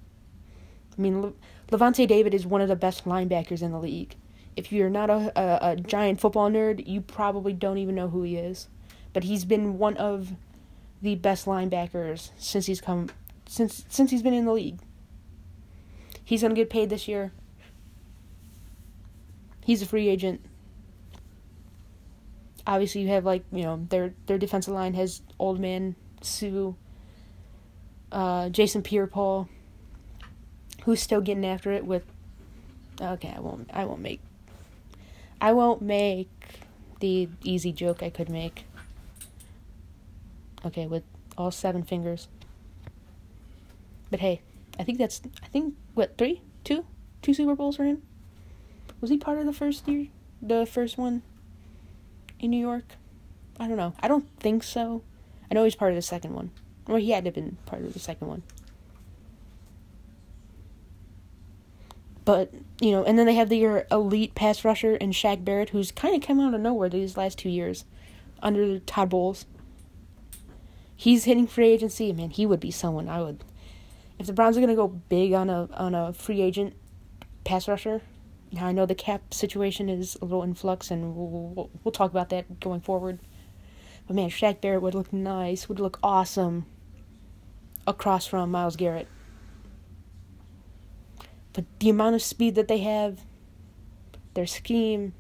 I 0.97 1.01
mean, 1.01 1.21
Le- 1.21 1.33
Lavonte 1.73 2.07
David 2.07 2.33
is 2.33 2.47
one 2.47 2.61
of 2.61 2.69
the 2.69 2.77
best 2.77 3.07
linebackers 3.07 3.61
in 3.61 3.73
the 3.73 3.81
league. 3.81 4.15
If 4.55 4.71
you're 4.71 4.89
not 4.89 5.11
a, 5.11 5.33
a, 5.35 5.73
a 5.73 5.77
giant 5.77 6.21
football 6.21 6.49
nerd, 6.49 6.87
you 6.87 7.01
probably 7.01 7.53
don't 7.53 7.79
even 7.79 7.97
know 7.97 8.07
who 8.07 8.23
he 8.23 8.37
is. 8.37 8.69
But 9.13 9.25
he's 9.25 9.45
been 9.45 9.79
one 9.79 9.97
of 9.97 10.35
the 11.03 11.17
best 11.17 11.47
linebackers 11.47 12.31
since 12.39 12.67
he's 12.67 12.81
come 12.81 13.11
since 13.49 13.85
since 13.89 14.13
he's 14.13 14.23
been 14.23 14.33
in 14.33 14.45
the 14.45 14.53
league. 14.53 14.79
He's 16.25 16.43
gonna 16.43 16.55
get 16.55 16.71
paid 16.71 16.89
this 16.89 17.09
year 17.09 17.33
He's 19.65 19.83
a 19.83 19.87
free 19.87 20.09
agent. 20.09 20.45
Obviously, 22.67 23.03
you 23.03 23.09
have 23.09 23.25
like 23.25 23.45
you 23.53 23.63
know 23.63 23.87
their 23.89 24.15
their 24.27 24.39
defensive 24.39 24.75
line 24.75 24.95
has 24.95 25.23
old 25.39 25.59
man 25.59 25.97
Suh, 26.21 26.73
uh, 28.11 28.49
Jason 28.49 28.83
Pierre-Paul, 28.83 29.49
who's 30.85 31.01
still 31.03 31.21
getting 31.21 31.45
after 31.45 31.73
it 31.73 31.85
with. 31.85 32.05
Okay, 33.01 33.33
I 33.37 33.41
won't. 33.41 33.71
I 33.73 33.85
won't 33.85 34.01
make. 34.01 34.21
I 35.41 35.53
won't 35.53 35.83
make 35.83 36.31
the 37.01 37.29
easy 37.43 37.73
joke 37.73 38.03
I 38.03 38.11
could 38.11 38.29
make. 38.29 38.65
Okay, 40.65 40.87
with 40.87 41.03
all 41.37 41.51
seven 41.51 41.83
fingers. 41.83 42.29
But 44.11 44.21
hey, 44.21 44.43
I 44.79 44.85
think 44.85 44.99
that's 44.99 45.21
I 45.43 45.47
think 45.47 45.75
what 45.95 46.17
three, 46.17 46.43
two, 46.65 46.85
two 47.23 47.35
Super 47.35 47.57
Bowls 47.57 47.77
for 47.77 47.85
him. 47.85 48.03
Was 49.03 49.11
he 49.11 49.19
part 49.19 49.39
of 49.39 49.47
the 49.47 49.53
first 49.53 49.87
year, 49.89 50.07
the 50.41 50.65
first 50.65 50.97
one 50.97 51.23
in 52.39 52.51
New 52.51 52.61
York? 52.61 52.85
I 53.59 53.67
don't 53.67 53.77
know. 53.77 53.95
I 54.01 54.07
don't 54.07 54.29
think 54.39 54.63
so. 54.63 55.03
I 55.51 55.55
know 55.55 55.65
he's 55.65 55.75
part 55.75 55.91
of 55.91 55.97
the 55.97 56.03
second 56.03 56.35
one. 56.35 56.53
Or 56.87 57.01
he 57.01 57.11
had 57.11 57.25
to 57.25 57.29
have 57.29 57.35
been 57.35 57.59
part 57.67 57.83
of 57.83 57.95
the 57.95 57.99
second 57.99 58.29
one. 58.29 58.45
But, 62.25 62.55
you 62.81 62.93
know, 62.93 63.03
and 63.03 63.19
then 63.19 63.27
they 63.27 63.35
have 63.35 63.49
their 63.49 63.93
uh, 63.93 63.97
elite 63.97 64.37
pass 64.37 64.65
rusher 64.65 64.95
and 64.95 65.13
Shaq 65.13 65.45
Barrett, 65.45 65.71
who's 65.71 65.91
kind 65.91 66.15
of 66.15 66.27
come 66.27 66.39
out 66.39 66.55
of 66.55 66.61
nowhere 66.61 66.89
these 66.89 67.17
last 67.17 67.39
two 67.39 67.51
years 67.51 67.85
under 68.41 68.79
Todd 68.79 69.11
Bowles. 69.11 69.47
He's 70.95 71.25
hitting 71.25 71.49
free 71.49 71.71
agency. 71.71 72.13
Man, 72.13 72.31
he 72.31 72.47
would 72.47 72.61
be 72.61 72.71
someone 72.71 73.09
I 73.09 73.21
would. 73.21 73.43
If 74.21 74.27
the 74.27 74.33
Browns 74.33 74.57
are 74.57 74.61
going 74.61 74.71
to 74.71 74.77
go 74.77 74.87
big 74.87 75.33
on 75.33 75.51
a 75.51 75.69
on 75.73 75.97
a 75.97 76.13
free 76.13 76.41
agent 76.41 76.75
pass 77.43 77.67
rusher, 77.67 78.03
now 78.53 78.67
I 78.67 78.73
know 78.73 78.85
the 78.85 78.95
cap 78.95 79.33
situation 79.33 79.89
is 79.89 80.17
a 80.21 80.27
little 80.27 80.43
in 80.43 80.53
flux, 80.53 80.91
and 80.91 81.17
we'll, 81.17 81.71
we'll, 81.83 81.93
talk 81.93 82.11
about 82.11 82.29
that 82.29 82.61
going 82.61 82.83
forward. 82.83 83.19
But 84.07 84.15
man, 84.15 84.29
Shaq 84.29 84.61
Barrett 84.61 84.83
would 84.83 84.95
look 84.95 85.11
nice, 85.11 85.69
would 85.69 85.81
look 85.81 85.99
awesome 86.03 86.67
across 87.87 88.27
from 88.27 88.51
Myles 88.51 88.77
Garrett. 88.77 89.09
But 91.55 91.65
the 91.81 91.89
amount 91.89 92.15
of 92.15 92.23
speed 92.23 92.55
that 92.57 92.69
they 92.69 92.79
have, 92.79 93.21
their 94.35 94.47
scheme, 94.47 95.15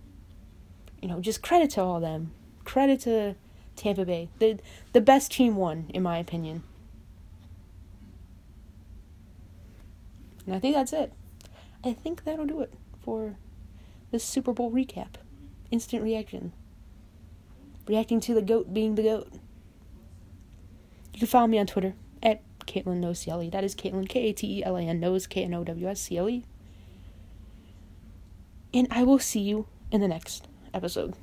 you 1.01 1.09
know, 1.09 1.21
just 1.21 1.43
credit 1.43 1.71
to 1.71 1.83
all 1.83 2.01
them. 2.01 2.33
Credit 2.65 3.01
to 3.01 3.35
Tampa 3.77 4.05
Bay. 4.05 4.29
The 4.41 4.59
the 4.93 5.01
best 5.01 5.33
team 5.33 5.57
won, 5.57 5.87
in 5.89 6.03
my 6.03 6.19
opinion. 6.19 6.63
And 10.45 10.55
I 10.55 10.59
think 10.59 10.75
that's 10.75 10.93
it. 10.93 11.13
I 11.83 11.95
think 11.95 12.25
that'll 12.25 12.47
do 12.47 12.61
it 12.61 12.73
for 13.03 13.37
this 14.11 14.25
Super 14.25 14.53
Bowl 14.53 14.71
recap. 14.71 15.15
Instant 15.71 16.03
reaction. 16.03 16.53
Reacting 17.89 18.21
to 18.21 18.35
the 18.35 18.43
GOAT 18.43 18.73
being 18.73 18.95
the 18.95 19.03
GOAT. 19.03 19.33
You 21.13 21.19
can 21.19 21.29
follow 21.29 21.47
me 21.47 21.59
on 21.59 21.67
Twitter 21.67 21.95
at 22.23 22.41
Katelan 22.67 22.99
Knows 22.99 23.25
CLE. 23.25 23.51
That 23.51 23.65
is 23.65 23.75
Katelan, 23.75 24.09
K 24.09 24.29
A 24.29 24.33
T 24.33 24.59
E 24.59 24.65
L 24.65 24.77
A 24.77 24.83
N, 24.83 25.01
knows 25.01 25.27
K 25.27 25.45
N 25.45 25.55
O 25.55 25.65
W 25.65 25.89
S 25.89 26.01
C 26.01 26.17
L 26.17 26.29
E. 26.29 26.45
And 28.75 28.89
I 28.91 29.03
will 29.03 29.19
see 29.19 29.41
you 29.41 29.67
in 29.91 30.01
the 30.01 30.09
next 30.09 30.49
episode. 30.73 31.15